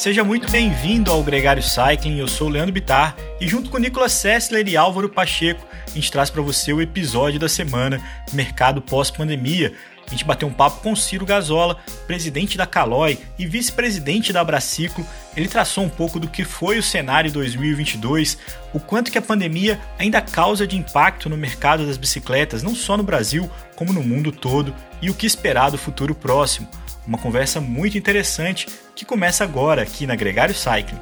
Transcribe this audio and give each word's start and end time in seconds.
Seja 0.00 0.24
muito 0.24 0.50
bem-vindo 0.50 1.12
ao 1.12 1.22
Gregário 1.22 1.62
Cycling. 1.62 2.16
Eu 2.16 2.26
sou 2.26 2.48
o 2.48 2.50
Leandro 2.50 2.72
Bitar 2.72 3.14
e 3.38 3.46
junto 3.46 3.68
com 3.68 3.76
Nicolas 3.76 4.12
Sessler 4.12 4.66
e 4.66 4.74
Álvaro 4.74 5.10
Pacheco, 5.10 5.62
a 5.86 5.90
gente 5.90 6.10
traz 6.10 6.30
para 6.30 6.40
você 6.40 6.72
o 6.72 6.80
episódio 6.80 7.38
da 7.38 7.50
semana 7.50 8.00
Mercado 8.32 8.80
pós-pandemia. 8.80 9.74
A 10.06 10.10
gente 10.10 10.24
bateu 10.24 10.48
um 10.48 10.54
papo 10.54 10.80
com 10.80 10.96
Ciro 10.96 11.26
Gazola, 11.26 11.76
presidente 12.06 12.56
da 12.56 12.66
Caloi 12.66 13.18
e 13.38 13.44
vice-presidente 13.44 14.32
da 14.32 14.40
Abraciclo. 14.40 15.04
Ele 15.36 15.46
traçou 15.46 15.84
um 15.84 15.90
pouco 15.90 16.18
do 16.18 16.28
que 16.28 16.44
foi 16.44 16.78
o 16.78 16.82
cenário 16.82 17.30
2022, 17.30 18.38
o 18.72 18.80
quanto 18.80 19.12
que 19.12 19.18
a 19.18 19.22
pandemia 19.22 19.78
ainda 19.98 20.22
causa 20.22 20.66
de 20.66 20.78
impacto 20.78 21.28
no 21.28 21.36
mercado 21.36 21.86
das 21.86 21.98
bicicletas, 21.98 22.62
não 22.62 22.74
só 22.74 22.96
no 22.96 23.02
Brasil, 23.02 23.50
como 23.76 23.92
no 23.92 24.02
mundo 24.02 24.32
todo, 24.32 24.74
e 25.02 25.10
o 25.10 25.14
que 25.14 25.26
esperar 25.26 25.70
do 25.70 25.76
futuro 25.76 26.14
próximo. 26.14 26.66
Uma 27.06 27.18
conversa 27.18 27.60
muito 27.60 27.96
interessante 27.96 28.66
que 28.94 29.04
começa 29.04 29.42
agora 29.44 29.82
aqui 29.82 30.06
na 30.06 30.14
Gregário 30.14 30.54
Cycling. 30.54 31.00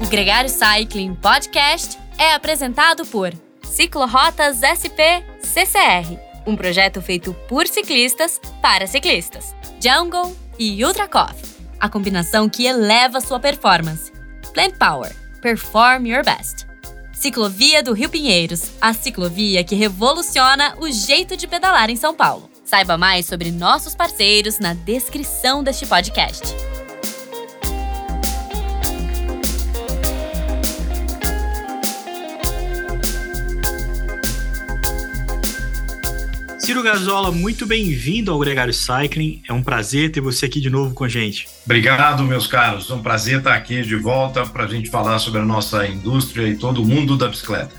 O 0.00 0.08
Gregário 0.08 0.48
Cycling 0.48 1.14
Podcast 1.16 1.98
é 2.18 2.32
apresentado 2.32 3.04
por 3.06 3.32
Ciclorotas 3.64 4.60
SP 4.62 5.20
CCR, 5.40 6.18
um 6.46 6.56
projeto 6.56 7.02
feito 7.02 7.34
por 7.48 7.66
ciclistas 7.66 8.40
para 8.62 8.86
ciclistas. 8.86 9.54
Jungle 9.82 10.34
e 10.58 10.82
Ultra 10.84 11.06
Coffee, 11.06 11.44
a 11.78 11.88
combinação 11.88 12.48
que 12.48 12.66
eleva 12.66 13.20
sua 13.20 13.38
performance. 13.38 14.12
Plant 14.54 14.76
Power, 14.78 15.14
perform 15.42 16.06
your 16.06 16.24
best. 16.24 16.65
Ciclovia 17.16 17.82
do 17.82 17.94
Rio 17.94 18.10
Pinheiros, 18.10 18.72
a 18.78 18.92
ciclovia 18.92 19.64
que 19.64 19.74
revoluciona 19.74 20.76
o 20.78 20.90
jeito 20.90 21.34
de 21.34 21.48
pedalar 21.48 21.88
em 21.88 21.96
São 21.96 22.14
Paulo. 22.14 22.50
Saiba 22.62 22.98
mais 22.98 23.24
sobre 23.24 23.50
nossos 23.50 23.94
parceiros 23.94 24.58
na 24.58 24.74
descrição 24.74 25.64
deste 25.64 25.86
podcast. 25.86 26.44
Ciro 36.66 36.82
Gazola, 36.82 37.30
muito 37.30 37.64
bem-vindo 37.64 38.32
ao 38.32 38.40
Gregário 38.40 38.74
Cycling. 38.74 39.40
É 39.48 39.52
um 39.52 39.62
prazer 39.62 40.10
ter 40.10 40.20
você 40.20 40.46
aqui 40.46 40.60
de 40.60 40.68
novo 40.68 40.92
com 40.94 41.04
a 41.04 41.08
gente. 41.08 41.46
Obrigado, 41.64 42.24
meus 42.24 42.48
caros. 42.48 42.90
É 42.90 42.94
um 42.94 43.00
prazer 43.00 43.38
estar 43.38 43.54
aqui 43.54 43.82
de 43.82 43.94
volta 43.94 44.44
para 44.44 44.64
a 44.64 44.66
gente 44.66 44.90
falar 44.90 45.20
sobre 45.20 45.40
a 45.40 45.44
nossa 45.44 45.86
indústria 45.86 46.48
e 46.48 46.56
todo 46.56 46.82
o 46.82 46.84
mundo 46.84 47.16
da 47.16 47.28
bicicleta. 47.28 47.72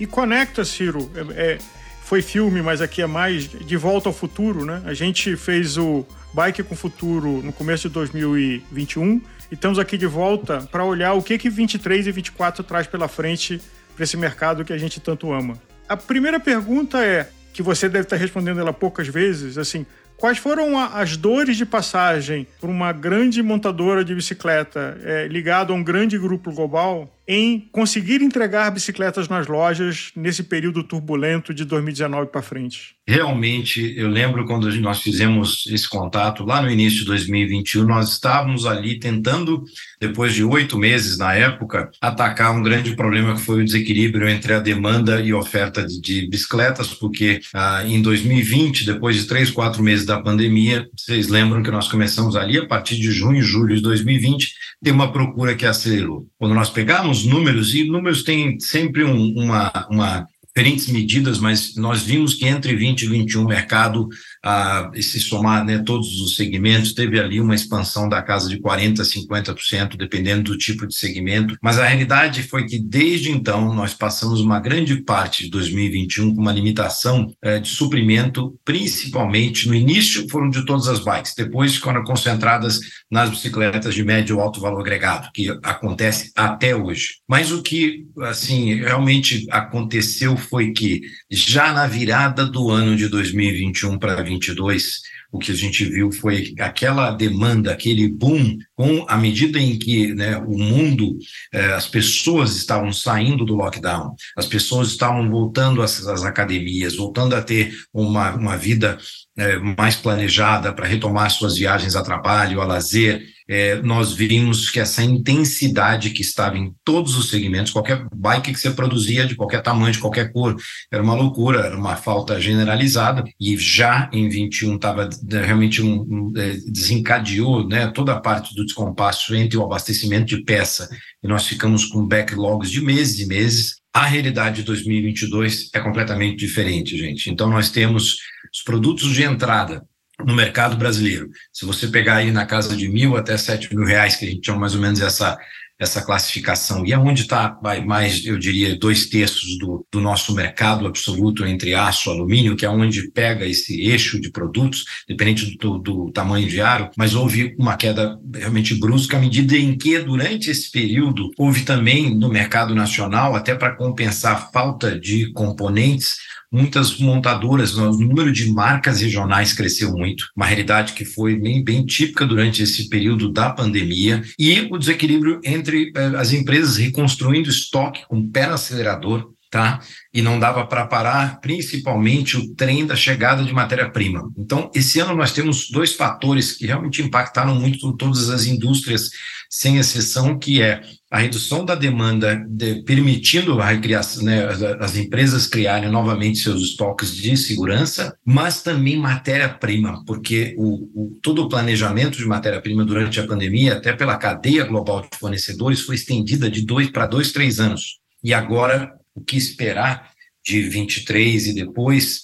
E 0.00 0.06
conecta, 0.06 0.64
Ciro. 0.64 1.08
É, 1.14 1.52
é, 1.52 1.58
foi 2.02 2.20
filme, 2.20 2.60
mas 2.60 2.80
aqui 2.80 3.00
é 3.00 3.06
mais 3.06 3.48
de 3.48 3.76
volta 3.76 4.08
ao 4.08 4.12
futuro, 4.12 4.64
né? 4.64 4.82
A 4.86 4.92
gente 4.92 5.36
fez 5.36 5.78
o 5.78 6.04
Bike 6.34 6.64
com 6.64 6.74
Futuro 6.74 7.40
no 7.44 7.52
começo 7.52 7.86
de 7.86 7.94
2021 7.94 9.20
e 9.52 9.54
estamos 9.54 9.78
aqui 9.78 9.96
de 9.96 10.08
volta 10.08 10.62
para 10.62 10.84
olhar 10.84 11.12
o 11.12 11.22
que 11.22 11.38
que 11.38 11.48
23 11.48 12.08
e 12.08 12.10
24 12.10 12.64
traz 12.64 12.88
pela 12.88 13.06
frente 13.06 13.60
para 13.94 14.02
esse 14.02 14.16
mercado 14.16 14.64
que 14.64 14.72
a 14.72 14.78
gente 14.78 14.98
tanto 14.98 15.32
ama. 15.32 15.56
A 15.88 15.96
primeira 15.96 16.40
pergunta 16.40 17.04
é: 17.04 17.30
que 17.52 17.62
você 17.62 17.88
deve 17.88 18.04
estar 18.04 18.16
respondendo 18.16 18.60
ela 18.60 18.72
poucas 18.72 19.08
vezes, 19.08 19.58
assim, 19.58 19.84
quais 20.16 20.38
foram 20.38 20.78
as 20.78 21.16
dores 21.16 21.56
de 21.56 21.66
passagem 21.66 22.46
por 22.60 22.70
uma 22.70 22.92
grande 22.92 23.42
montadora 23.42 24.04
de 24.04 24.14
bicicleta 24.14 24.96
é, 25.02 25.26
ligada 25.26 25.72
a 25.72 25.76
um 25.76 25.82
grande 25.82 26.16
grupo 26.16 26.52
global 26.52 27.12
em 27.26 27.68
conseguir 27.72 28.22
entregar 28.22 28.70
bicicletas 28.70 29.28
nas 29.28 29.46
lojas 29.46 30.12
nesse 30.14 30.44
período 30.44 30.84
turbulento 30.84 31.52
de 31.52 31.64
2019 31.64 32.30
para 32.30 32.42
frente? 32.42 32.96
Realmente, 33.06 33.94
eu 33.96 34.08
lembro 34.08 34.46
quando 34.46 34.72
nós 34.80 35.02
fizemos 35.02 35.64
esse 35.66 35.88
contato 35.88 36.44
lá 36.44 36.62
no 36.62 36.70
início 36.70 37.00
de 37.00 37.06
2021, 37.06 37.84
nós 37.84 38.12
estávamos 38.12 38.64
ali 38.64 38.96
tentando, 39.00 39.64
depois 40.00 40.32
de 40.32 40.44
oito 40.44 40.78
meses 40.78 41.18
na 41.18 41.34
época, 41.34 41.90
atacar 42.00 42.56
um 42.56 42.62
grande 42.62 42.94
problema 42.94 43.34
que 43.34 43.40
foi 43.40 43.60
o 43.60 43.64
desequilíbrio 43.64 44.28
entre 44.28 44.52
a 44.52 44.60
demanda 44.60 45.20
e 45.20 45.34
oferta 45.34 45.84
de, 45.84 46.00
de 46.00 46.28
bicicletas, 46.28 46.94
porque 46.94 47.40
ah, 47.52 47.82
em 47.84 48.00
2020, 48.00 48.86
depois 48.86 49.16
de 49.16 49.24
três, 49.24 49.50
quatro 49.50 49.82
meses 49.82 50.06
da 50.06 50.20
pandemia, 50.20 50.88
vocês 50.96 51.26
lembram 51.26 51.60
que 51.60 51.72
nós 51.72 51.88
começamos 51.88 52.36
ali 52.36 52.56
a 52.56 52.66
partir 52.66 52.94
de 52.94 53.10
junho, 53.10 53.42
julho 53.42 53.74
de 53.74 53.82
2020, 53.82 54.54
tem 54.80 54.92
uma 54.92 55.10
procura 55.10 55.56
que 55.56 55.66
acelerou. 55.66 56.28
Quando 56.38 56.54
nós 56.54 56.70
pegamos 56.70 57.24
números, 57.24 57.74
e 57.74 57.82
números 57.82 58.22
têm 58.22 58.60
sempre 58.60 59.02
um, 59.02 59.34
uma, 59.34 59.88
uma 59.90 60.26
diferentes 60.54 60.88
medidas, 60.88 61.38
mas 61.38 61.74
nós 61.76 62.02
vimos 62.02 62.34
que 62.34 62.46
entre 62.46 62.76
20 62.76 63.02
e 63.02 63.08
21 63.08 63.42
o 63.42 63.48
mercado, 63.48 64.08
ah, 64.44 64.90
se 64.94 65.20
somar 65.20 65.64
né, 65.64 65.78
todos 65.78 66.20
os 66.20 66.36
segmentos, 66.36 66.92
teve 66.92 67.18
ali 67.18 67.40
uma 67.40 67.54
expansão 67.54 68.08
da 68.08 68.20
casa 68.22 68.48
de 68.48 68.58
40% 68.58 69.00
a 69.00 69.04
50%, 69.04 69.96
dependendo 69.96 70.52
do 70.52 70.58
tipo 70.58 70.86
de 70.86 70.94
segmento. 70.94 71.56
Mas 71.62 71.78
a 71.78 71.86
realidade 71.86 72.42
foi 72.42 72.66
que 72.66 72.78
desde 72.78 73.30
então 73.30 73.72
nós 73.74 73.94
passamos 73.94 74.40
uma 74.40 74.58
grande 74.58 75.02
parte 75.02 75.44
de 75.44 75.50
2021 75.50 76.34
com 76.34 76.40
uma 76.40 76.52
limitação 76.52 77.32
eh, 77.42 77.60
de 77.60 77.68
suprimento, 77.68 78.58
principalmente 78.64 79.68
no 79.68 79.74
início 79.74 80.28
foram 80.28 80.50
de 80.50 80.64
todas 80.64 80.88
as 80.88 81.04
bikes, 81.04 81.34
depois 81.36 81.76
foram 81.76 82.02
concentradas 82.02 82.80
nas 83.10 83.30
bicicletas 83.30 83.94
de 83.94 84.04
médio 84.04 84.40
alto 84.40 84.60
valor 84.60 84.80
agregado, 84.80 85.30
que 85.32 85.48
acontece 85.62 86.32
até 86.36 86.74
hoje. 86.74 87.16
Mas 87.28 87.52
o 87.52 87.62
que 87.62 88.06
assim 88.20 88.74
realmente 88.74 89.46
aconteceu 89.50 90.36
foi 90.36 90.72
que 90.72 91.00
já 91.30 91.72
na 91.72 91.86
virada 91.86 92.46
do 92.46 92.70
ano 92.70 92.96
de 92.96 93.08
2021 93.08 93.98
para 93.98 94.22
2022, 94.38 95.00
o 95.32 95.38
que 95.38 95.50
a 95.50 95.54
gente 95.54 95.84
viu 95.84 96.12
foi 96.12 96.54
aquela 96.58 97.10
demanda, 97.10 97.72
aquele 97.72 98.06
boom, 98.08 98.58
com 98.76 99.06
a 99.08 99.16
medida 99.16 99.58
em 99.58 99.78
que 99.78 100.14
né, 100.14 100.36
o 100.36 100.58
mundo, 100.58 101.16
eh, 101.52 101.72
as 101.72 101.88
pessoas 101.88 102.54
estavam 102.54 102.92
saindo 102.92 103.44
do 103.44 103.54
lockdown, 103.54 104.14
as 104.36 104.46
pessoas 104.46 104.88
estavam 104.88 105.30
voltando 105.30 105.80
às, 105.80 106.06
às 106.06 106.22
academias, 106.22 106.96
voltando 106.96 107.34
a 107.34 107.40
ter 107.40 107.74
uma, 107.94 108.34
uma 108.34 108.56
vida 108.58 108.98
eh, 109.38 109.58
mais 109.58 109.96
planejada 109.96 110.72
para 110.72 110.86
retomar 110.86 111.30
suas 111.30 111.56
viagens 111.56 111.96
a 111.96 112.02
trabalho, 112.02 112.60
a 112.60 112.66
lazer, 112.66 113.22
é, 113.52 113.82
nós 113.82 114.14
vimos 114.14 114.70
que 114.70 114.80
essa 114.80 115.02
intensidade 115.02 116.08
que 116.08 116.22
estava 116.22 116.56
em 116.56 116.74
todos 116.82 117.18
os 117.18 117.28
segmentos, 117.28 117.70
qualquer 117.70 118.06
bike 118.10 118.50
que 118.50 118.58
você 118.58 118.70
produzia, 118.70 119.26
de 119.26 119.36
qualquer 119.36 119.60
tamanho, 119.60 119.92
de 119.92 119.98
qualquer 119.98 120.32
cor, 120.32 120.56
era 120.90 121.02
uma 121.02 121.14
loucura, 121.14 121.60
era 121.60 121.76
uma 121.76 121.94
falta 121.94 122.40
generalizada, 122.40 123.22
e 123.38 123.54
já 123.58 124.08
em 124.10 124.26
21 124.26 124.76
estava 124.76 125.06
né, 125.22 125.44
realmente 125.44 125.82
um, 125.82 126.00
um, 126.00 126.32
é, 126.34 126.56
desencadeou 126.66 127.68
né, 127.68 127.88
toda 127.88 128.14
a 128.14 128.20
parte 128.20 128.54
do 128.54 128.64
descompasso 128.64 129.34
entre 129.34 129.58
o 129.58 129.62
abastecimento 129.62 130.34
de 130.34 130.42
peça, 130.44 130.88
e 131.22 131.28
nós 131.28 131.46
ficamos 131.46 131.84
com 131.84 132.06
backlogs 132.06 132.70
de 132.70 132.80
meses 132.80 133.20
e 133.20 133.26
meses. 133.26 133.82
A 133.92 134.06
realidade 134.06 134.56
de 134.56 134.62
2022 134.62 135.68
é 135.74 135.80
completamente 135.80 136.36
diferente, 136.36 136.96
gente. 136.96 137.28
Então, 137.28 137.50
nós 137.50 137.70
temos 137.70 138.16
os 138.50 138.62
produtos 138.64 139.12
de 139.12 139.22
entrada 139.22 139.82
no 140.24 140.34
mercado 140.34 140.76
brasileiro. 140.76 141.30
Se 141.52 141.64
você 141.64 141.88
pegar 141.88 142.16
aí 142.16 142.30
na 142.30 142.46
casa 142.46 142.76
de 142.76 142.88
mil 142.88 143.16
até 143.16 143.36
sete 143.36 143.74
mil 143.74 143.84
reais, 143.84 144.16
que 144.16 144.24
a 144.24 144.28
gente 144.28 144.44
chama 144.44 144.60
mais 144.60 144.74
ou 144.74 144.80
menos 144.80 145.00
essa, 145.00 145.38
essa 145.78 146.00
classificação, 146.00 146.86
e 146.86 146.92
é 146.92 147.12
está 147.12 147.58
mais, 147.84 148.24
eu 148.24 148.38
diria, 148.38 148.76
dois 148.76 149.06
terços 149.06 149.58
do, 149.58 149.84
do 149.90 150.00
nosso 150.00 150.34
mercado 150.34 150.86
absoluto 150.86 151.44
entre 151.44 151.74
aço 151.74 152.08
e 152.08 152.12
alumínio, 152.12 152.54
que 152.54 152.64
é 152.64 152.70
onde 152.70 153.10
pega 153.10 153.44
esse 153.44 153.80
eixo 153.80 154.20
de 154.20 154.30
produtos, 154.30 154.84
dependente 155.08 155.56
do, 155.58 155.78
do 155.78 156.10
tamanho 156.12 156.48
de 156.48 156.60
aro, 156.60 156.90
mas 156.96 157.14
houve 157.14 157.54
uma 157.58 157.76
queda 157.76 158.16
realmente 158.32 158.74
brusca, 158.74 159.16
à 159.16 159.20
medida 159.20 159.56
em 159.56 159.76
que, 159.76 159.98
durante 159.98 160.50
esse 160.50 160.70
período, 160.70 161.30
houve 161.36 161.62
também 161.62 162.14
no 162.14 162.28
mercado 162.28 162.74
nacional, 162.74 163.34
até 163.34 163.54
para 163.54 163.74
compensar 163.74 164.34
a 164.34 164.50
falta 164.52 164.98
de 164.98 165.32
componentes, 165.32 166.16
muitas 166.52 166.98
montadoras, 166.98 167.74
o 167.76 167.92
número 167.92 168.30
de 168.30 168.52
marcas 168.52 169.00
regionais 169.00 169.54
cresceu 169.54 169.90
muito, 169.92 170.26
uma 170.36 170.44
realidade 170.44 170.92
que 170.92 171.04
foi 171.04 171.36
bem, 171.36 171.64
bem 171.64 171.86
típica 171.86 172.26
durante 172.26 172.62
esse 172.62 172.90
período 172.90 173.32
da 173.32 173.50
pandemia, 173.50 174.22
e 174.38 174.68
o 174.70 174.76
desequilíbrio 174.76 175.40
entre 175.42 175.90
eh, 175.96 176.12
as 176.16 176.32
empresas 176.32 176.76
reconstruindo 176.76 177.48
estoque 177.48 178.06
com 178.06 178.28
pé 178.28 178.46
no 178.46 178.54
acelerador, 178.54 179.32
tá? 179.50 179.80
E 180.12 180.22
não 180.22 180.38
dava 180.38 180.66
para 180.66 180.86
parar, 180.86 181.38
principalmente 181.40 182.38
o 182.38 182.54
trem 182.54 182.86
da 182.86 182.96
chegada 182.96 183.44
de 183.44 183.52
matéria-prima. 183.52 184.30
Então, 184.36 184.70
esse 184.74 184.98
ano 184.98 185.14
nós 185.14 185.32
temos 185.32 185.70
dois 185.70 185.94
fatores 185.94 186.52
que 186.52 186.66
realmente 186.66 187.02
impactaram 187.02 187.54
muito 187.54 187.94
todas 187.96 188.30
as 188.30 188.46
indústrias, 188.46 189.10
sem 189.50 189.76
exceção, 189.76 190.38
que 190.38 190.62
é 190.62 190.80
a 191.12 191.18
redução 191.18 191.62
da 191.62 191.74
demanda, 191.74 192.42
de, 192.48 192.82
permitindo 192.84 193.60
a 193.60 193.66
recriação, 193.66 194.24
né, 194.24 194.46
as, 194.46 194.62
as, 194.62 194.96
empresas 194.96 195.46
criarem 195.46 195.90
novamente 195.90 196.38
seus 196.38 196.62
estoques 196.62 197.14
de 197.14 197.36
segurança, 197.36 198.16
mas 198.24 198.62
também 198.62 198.96
matéria-prima, 198.96 200.02
porque 200.06 200.54
o, 200.56 200.88
o, 200.94 201.18
todo 201.22 201.42
o 201.42 201.50
planejamento 201.50 202.16
de 202.16 202.24
matéria-prima 202.24 202.82
durante 202.82 203.20
a 203.20 203.26
pandemia, 203.26 203.74
até 203.74 203.92
pela 203.92 204.16
cadeia 204.16 204.64
global 204.64 205.02
de 205.02 205.18
fornecedores, 205.18 205.82
foi 205.82 205.96
estendida 205.96 206.50
de 206.50 206.64
dois 206.64 206.88
para 206.88 207.06
dois, 207.06 207.30
três 207.30 207.60
anos. 207.60 207.98
E 208.24 208.32
agora, 208.32 208.90
o 209.14 209.20
que 209.20 209.36
esperar 209.36 210.12
de 210.42 210.62
23 210.62 211.48
e 211.48 211.54
depois? 211.54 212.22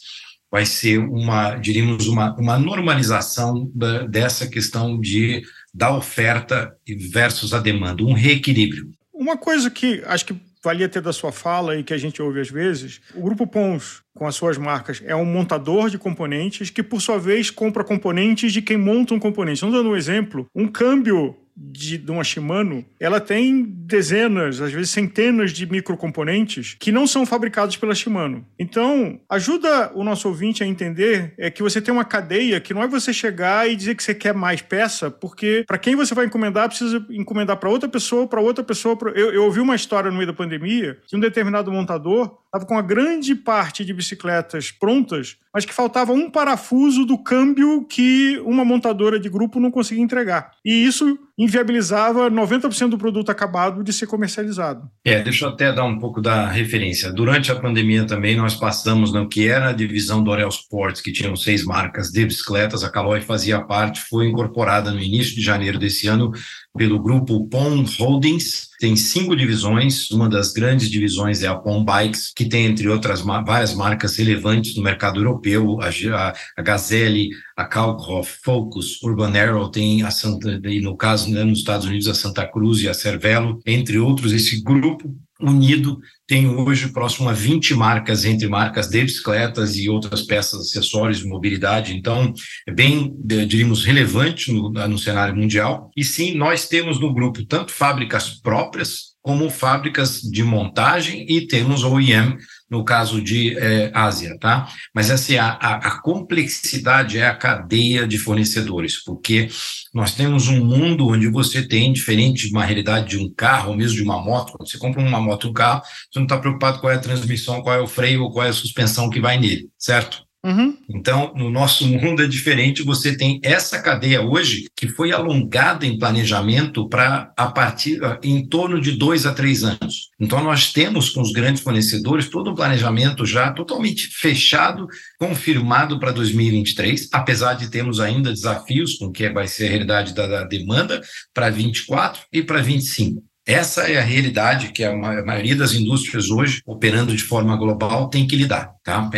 vai 0.50 0.64
ser 0.64 0.98
uma, 0.98 1.56
diríamos, 1.56 2.06
uma, 2.06 2.34
uma 2.36 2.58
normalização 2.58 3.70
da, 3.74 4.06
dessa 4.06 4.46
questão 4.48 4.98
de 4.98 5.42
da 5.74 5.94
oferta 5.94 6.74
versus 7.10 7.52
a 7.52 7.58
demanda, 7.58 8.02
um 8.02 8.12
reequilíbrio. 8.12 8.90
Uma 9.12 9.36
coisa 9.36 9.70
que 9.70 10.02
acho 10.06 10.26
que 10.26 10.36
valia 10.62 10.88
ter 10.88 11.00
da 11.00 11.12
sua 11.12 11.32
fala 11.32 11.76
e 11.76 11.82
que 11.82 11.94
a 11.94 11.98
gente 11.98 12.20
ouve 12.20 12.40
às 12.40 12.50
vezes, 12.50 13.00
o 13.14 13.22
Grupo 13.22 13.46
Pons, 13.46 14.02
com 14.14 14.26
as 14.26 14.34
suas 14.34 14.58
marcas, 14.58 15.02
é 15.04 15.14
um 15.14 15.24
montador 15.24 15.88
de 15.88 15.98
componentes 15.98 16.70
que, 16.70 16.82
por 16.82 17.00
sua 17.00 17.18
vez, 17.18 17.50
compra 17.50 17.84
componentes 17.84 18.52
de 18.52 18.60
quem 18.60 18.76
monta 18.76 19.14
um 19.14 19.18
componente. 19.18 19.58
Então, 19.58 19.70
dando 19.70 19.90
um 19.90 19.96
exemplo, 19.96 20.46
um 20.54 20.66
câmbio 20.66 21.36
de, 21.60 21.98
de 21.98 22.10
uma 22.10 22.22
Shimano, 22.22 22.84
ela 23.00 23.20
tem 23.20 23.64
dezenas, 23.64 24.60
às 24.60 24.72
vezes 24.72 24.90
centenas 24.90 25.52
de 25.52 25.66
microcomponentes 25.66 26.76
que 26.78 26.92
não 26.92 27.06
são 27.06 27.26
fabricados 27.26 27.76
pela 27.76 27.94
Shimano. 27.94 28.46
Então, 28.58 29.20
ajuda 29.28 29.90
o 29.94 30.04
nosso 30.04 30.28
ouvinte 30.28 30.62
a 30.62 30.66
entender 30.66 31.34
é 31.36 31.50
que 31.50 31.62
você 31.62 31.80
tem 31.80 31.92
uma 31.92 32.04
cadeia 32.04 32.60
que 32.60 32.72
não 32.72 32.82
é 32.82 32.86
você 32.86 33.12
chegar 33.12 33.68
e 33.68 33.74
dizer 33.74 33.94
que 33.96 34.02
você 34.02 34.14
quer 34.14 34.34
mais 34.34 34.62
peça, 34.62 35.10
porque 35.10 35.64
para 35.66 35.78
quem 35.78 35.96
você 35.96 36.14
vai 36.14 36.26
encomendar, 36.26 36.68
precisa 36.68 37.04
encomendar 37.10 37.56
para 37.56 37.68
outra 37.68 37.88
pessoa, 37.88 38.26
para 38.26 38.40
outra 38.40 38.62
pessoa. 38.62 38.96
Pra... 38.96 39.10
Eu, 39.10 39.32
eu 39.32 39.44
ouvi 39.44 39.60
uma 39.60 39.74
história 39.74 40.10
no 40.10 40.16
meio 40.16 40.28
da 40.28 40.32
pandemia 40.32 40.98
de 41.06 41.16
um 41.16 41.20
determinado 41.20 41.72
montador 41.72 42.38
estava 42.48 42.64
com 42.64 42.76
a 42.78 42.82
grande 42.82 43.34
parte 43.34 43.84
de 43.84 43.92
bicicletas 43.92 44.70
prontas, 44.70 45.36
mas 45.52 45.64
que 45.64 45.74
faltava 45.74 46.12
um 46.12 46.30
parafuso 46.30 47.04
do 47.04 47.18
câmbio 47.18 47.84
que 47.84 48.38
uma 48.44 48.64
montadora 48.64 49.20
de 49.20 49.28
grupo 49.28 49.60
não 49.60 49.70
conseguia 49.70 50.02
entregar. 50.02 50.52
E 50.64 50.72
isso 50.72 51.18
inviabilizava 51.36 52.30
90% 52.30 52.88
do 52.88 52.98
produto 52.98 53.30
acabado 53.30 53.84
de 53.84 53.92
ser 53.92 54.06
comercializado. 54.06 54.90
É, 55.04 55.22
deixa 55.22 55.44
eu 55.44 55.50
até 55.50 55.72
dar 55.72 55.84
um 55.84 55.98
pouco 55.98 56.20
da 56.20 56.48
referência. 56.48 57.12
Durante 57.12 57.52
a 57.52 57.56
pandemia 57.56 58.06
também 58.06 58.36
nós 58.36 58.56
passamos 58.56 59.12
no 59.12 59.28
que 59.28 59.46
era 59.46 59.68
a 59.68 59.72
divisão 59.72 60.22
do 60.22 60.30
Orel 60.30 60.48
Sports, 60.48 61.00
que 61.00 61.12
tinham 61.12 61.36
seis 61.36 61.64
marcas 61.64 62.08
de 62.08 62.24
bicicletas, 62.24 62.82
a 62.82 62.90
Caloi 62.90 63.20
fazia 63.20 63.60
parte, 63.60 64.00
foi 64.00 64.26
incorporada 64.26 64.90
no 64.90 65.00
início 65.00 65.34
de 65.34 65.42
janeiro 65.42 65.78
desse 65.78 66.08
ano 66.08 66.32
pelo 66.78 67.02
grupo 67.02 67.46
POM 67.48 67.84
Holdings, 67.98 68.68
tem 68.78 68.94
cinco 68.94 69.34
divisões, 69.34 70.08
uma 70.12 70.28
das 70.28 70.52
grandes 70.52 70.88
divisões 70.88 71.42
é 71.42 71.48
a 71.48 71.56
POM 71.56 71.84
Bikes, 71.84 72.32
que 72.34 72.48
tem, 72.48 72.66
entre 72.66 72.88
outras, 72.88 73.20
várias 73.20 73.74
marcas 73.74 74.16
relevantes 74.16 74.76
no 74.76 74.82
mercado 74.82 75.18
europeu, 75.18 75.78
a, 75.82 76.32
a 76.56 76.62
Gazelle, 76.62 77.30
a 77.56 77.64
Kalkhoff, 77.64 78.38
Focus, 78.44 79.02
Urban 79.02 79.36
Arrow, 79.36 79.68
tem 79.68 80.04
a 80.04 80.12
Santa, 80.12 80.60
e 80.64 80.80
no 80.80 80.96
caso 80.96 81.30
né, 81.30 81.42
nos 81.42 81.58
Estados 81.58 81.86
Unidos 81.86 82.06
a 82.06 82.14
Santa 82.14 82.46
Cruz 82.46 82.80
e 82.80 82.88
a 82.88 82.94
Cervelo, 82.94 83.58
entre 83.66 83.98
outros, 83.98 84.32
esse 84.32 84.62
grupo 84.62 85.12
unido 85.40 85.98
tem 86.26 86.48
hoje 86.48 86.88
próximo 86.88 87.28
a 87.28 87.32
20 87.32 87.74
marcas, 87.74 88.24
entre 88.24 88.48
marcas 88.48 88.88
de 88.88 89.02
bicicletas 89.02 89.76
e 89.76 89.88
outras 89.88 90.22
peças, 90.22 90.60
acessórios 90.60 91.18
de 91.18 91.26
mobilidade. 91.26 91.96
Então, 91.96 92.32
é 92.66 92.72
bem, 92.72 93.14
diríamos, 93.24 93.84
relevante 93.84 94.52
no, 94.52 94.70
no 94.70 94.98
cenário 94.98 95.34
mundial. 95.34 95.90
E 95.96 96.04
sim, 96.04 96.34
nós 96.34 96.68
temos 96.68 97.00
no 97.00 97.14
grupo 97.14 97.44
tanto 97.46 97.72
fábricas 97.72 98.40
próprias, 98.40 99.16
como 99.22 99.50
fábricas 99.50 100.20
de 100.20 100.42
montagem 100.42 101.26
e 101.28 101.46
temos 101.46 101.84
OEM 101.84 102.36
no 102.70 102.84
caso 102.84 103.20
de 103.22 103.56
é, 103.58 103.90
Ásia, 103.94 104.36
tá? 104.38 104.68
Mas 104.94 105.10
assim, 105.10 105.36
a, 105.36 105.52
a, 105.52 106.00
complexidade 106.00 107.18
é 107.18 107.26
a 107.26 107.34
cadeia 107.34 108.06
de 108.06 108.18
fornecedores, 108.18 109.02
porque 109.02 109.48
nós 109.94 110.14
temos 110.14 110.48
um 110.48 110.64
mundo 110.64 111.08
onde 111.08 111.28
você 111.28 111.66
tem, 111.66 111.92
diferente 111.92 112.46
de 112.46 112.52
uma 112.52 112.64
realidade 112.64 113.08
de 113.08 113.18
um 113.18 113.32
carro, 113.34 113.70
ou 113.70 113.76
mesmo 113.76 113.96
de 113.96 114.02
uma 114.02 114.22
moto, 114.22 114.52
quando 114.52 114.68
você 114.68 114.78
compra 114.78 115.00
uma 115.00 115.20
moto, 115.20 115.48
um 115.48 115.52
carro, 115.52 115.82
você 115.82 116.18
não 116.18 116.24
está 116.24 116.38
preocupado 116.38 116.80
qual 116.80 116.92
é 116.92 116.96
a 116.96 117.00
transmissão, 117.00 117.62
qual 117.62 117.76
é 117.76 117.80
o 117.80 117.86
freio 117.86 118.22
ou 118.22 118.30
qual 118.30 118.46
é 118.46 118.50
a 118.50 118.52
suspensão 118.52 119.08
que 119.08 119.20
vai 119.20 119.38
nele, 119.38 119.68
certo? 119.78 120.27
Uhum. 120.44 120.76
Então, 120.88 121.34
no 121.34 121.50
nosso 121.50 121.86
mundo 121.86 122.22
é 122.22 122.26
diferente. 122.26 122.84
Você 122.84 123.16
tem 123.16 123.40
essa 123.42 123.82
cadeia 123.82 124.22
hoje 124.22 124.66
que 124.76 124.86
foi 124.86 125.12
alongada 125.12 125.84
em 125.84 125.98
planejamento 125.98 126.88
para 126.88 127.32
a 127.36 127.48
partir 127.48 128.00
em 128.22 128.46
torno 128.46 128.80
de 128.80 128.92
dois 128.92 129.26
a 129.26 129.34
três 129.34 129.64
anos. 129.64 130.10
Então, 130.18 130.42
nós 130.42 130.72
temos 130.72 131.10
com 131.10 131.20
os 131.20 131.32
grandes 131.32 131.62
fornecedores 131.62 132.28
todo 132.30 132.50
um 132.50 132.54
planejamento 132.54 133.26
já 133.26 133.52
totalmente 133.52 134.08
fechado, 134.08 134.86
confirmado 135.18 135.98
para 135.98 136.12
2023, 136.12 137.08
apesar 137.12 137.54
de 137.54 137.68
termos 137.68 137.98
ainda 137.98 138.32
desafios 138.32 138.94
com 138.94 139.10
que 139.10 139.28
vai 139.30 139.48
ser 139.48 139.66
a 139.66 139.70
realidade 139.70 140.14
da, 140.14 140.26
da 140.26 140.44
demanda 140.44 141.00
para 141.34 141.50
24 141.50 142.22
e 142.32 142.42
para 142.42 142.62
25. 142.62 143.27
Essa 143.48 143.90
é 143.90 143.96
a 143.96 144.02
realidade 144.02 144.72
que 144.72 144.84
a 144.84 144.94
maioria 144.94 145.56
das 145.56 145.72
indústrias 145.72 146.28
hoje, 146.28 146.60
operando 146.66 147.16
de 147.16 147.22
forma 147.22 147.56
global, 147.56 148.10
tem 148.10 148.26
que 148.26 148.36
lidar, 148.36 148.74
tá? 148.84 149.10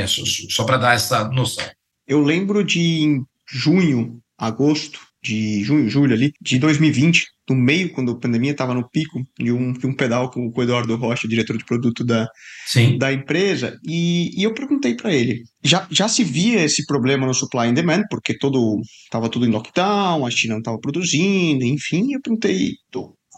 Só 0.51 0.63
para 0.63 0.77
dar 0.77 0.95
essa 0.95 1.29
noção. 1.31 1.65
Eu 2.07 2.21
lembro 2.21 2.63
de 2.63 2.81
em 2.81 3.25
junho, 3.51 4.21
agosto, 4.39 5.01
de 5.21 5.65
junho, 5.65 5.91
julho 5.91 6.15
ali, 6.15 6.33
de 6.41 6.61
2020, 6.61 7.27
no 7.49 7.57
meio, 7.57 7.91
quando 7.91 8.13
a 8.13 8.21
pandemia 8.21 8.53
estava 8.53 8.73
no 8.73 8.89
pico, 8.89 9.21
de 9.37 9.51
um, 9.51 9.73
de 9.73 9.85
um 9.85 9.93
pedal 9.93 10.31
com 10.31 10.49
o 10.55 10.63
Eduardo 10.63 10.95
Rocha, 10.95 11.27
diretor 11.27 11.59
de 11.59 11.65
produto 11.65 12.05
da, 12.05 12.29
da 12.99 13.13
empresa, 13.13 13.77
e, 13.85 14.31
e 14.41 14.45
eu 14.45 14.55
perguntei 14.55 14.95
para 14.95 15.13
ele, 15.13 15.43
já, 15.65 15.89
já 15.91 16.07
se 16.07 16.23
via 16.23 16.63
esse 16.63 16.87
problema 16.87 17.27
no 17.27 17.35
supply 17.35 17.67
and 17.67 17.75
demand, 17.75 18.05
porque 18.09 18.39
todo 18.39 18.81
estava 19.05 19.29
tudo 19.29 19.45
em 19.45 19.51
lockdown, 19.51 20.25
a 20.25 20.31
China 20.31 20.55
não 20.55 20.61
estava 20.61 20.79
produzindo, 20.79 21.65
enfim, 21.65 22.13
eu 22.13 22.21
perguntei, 22.23 22.75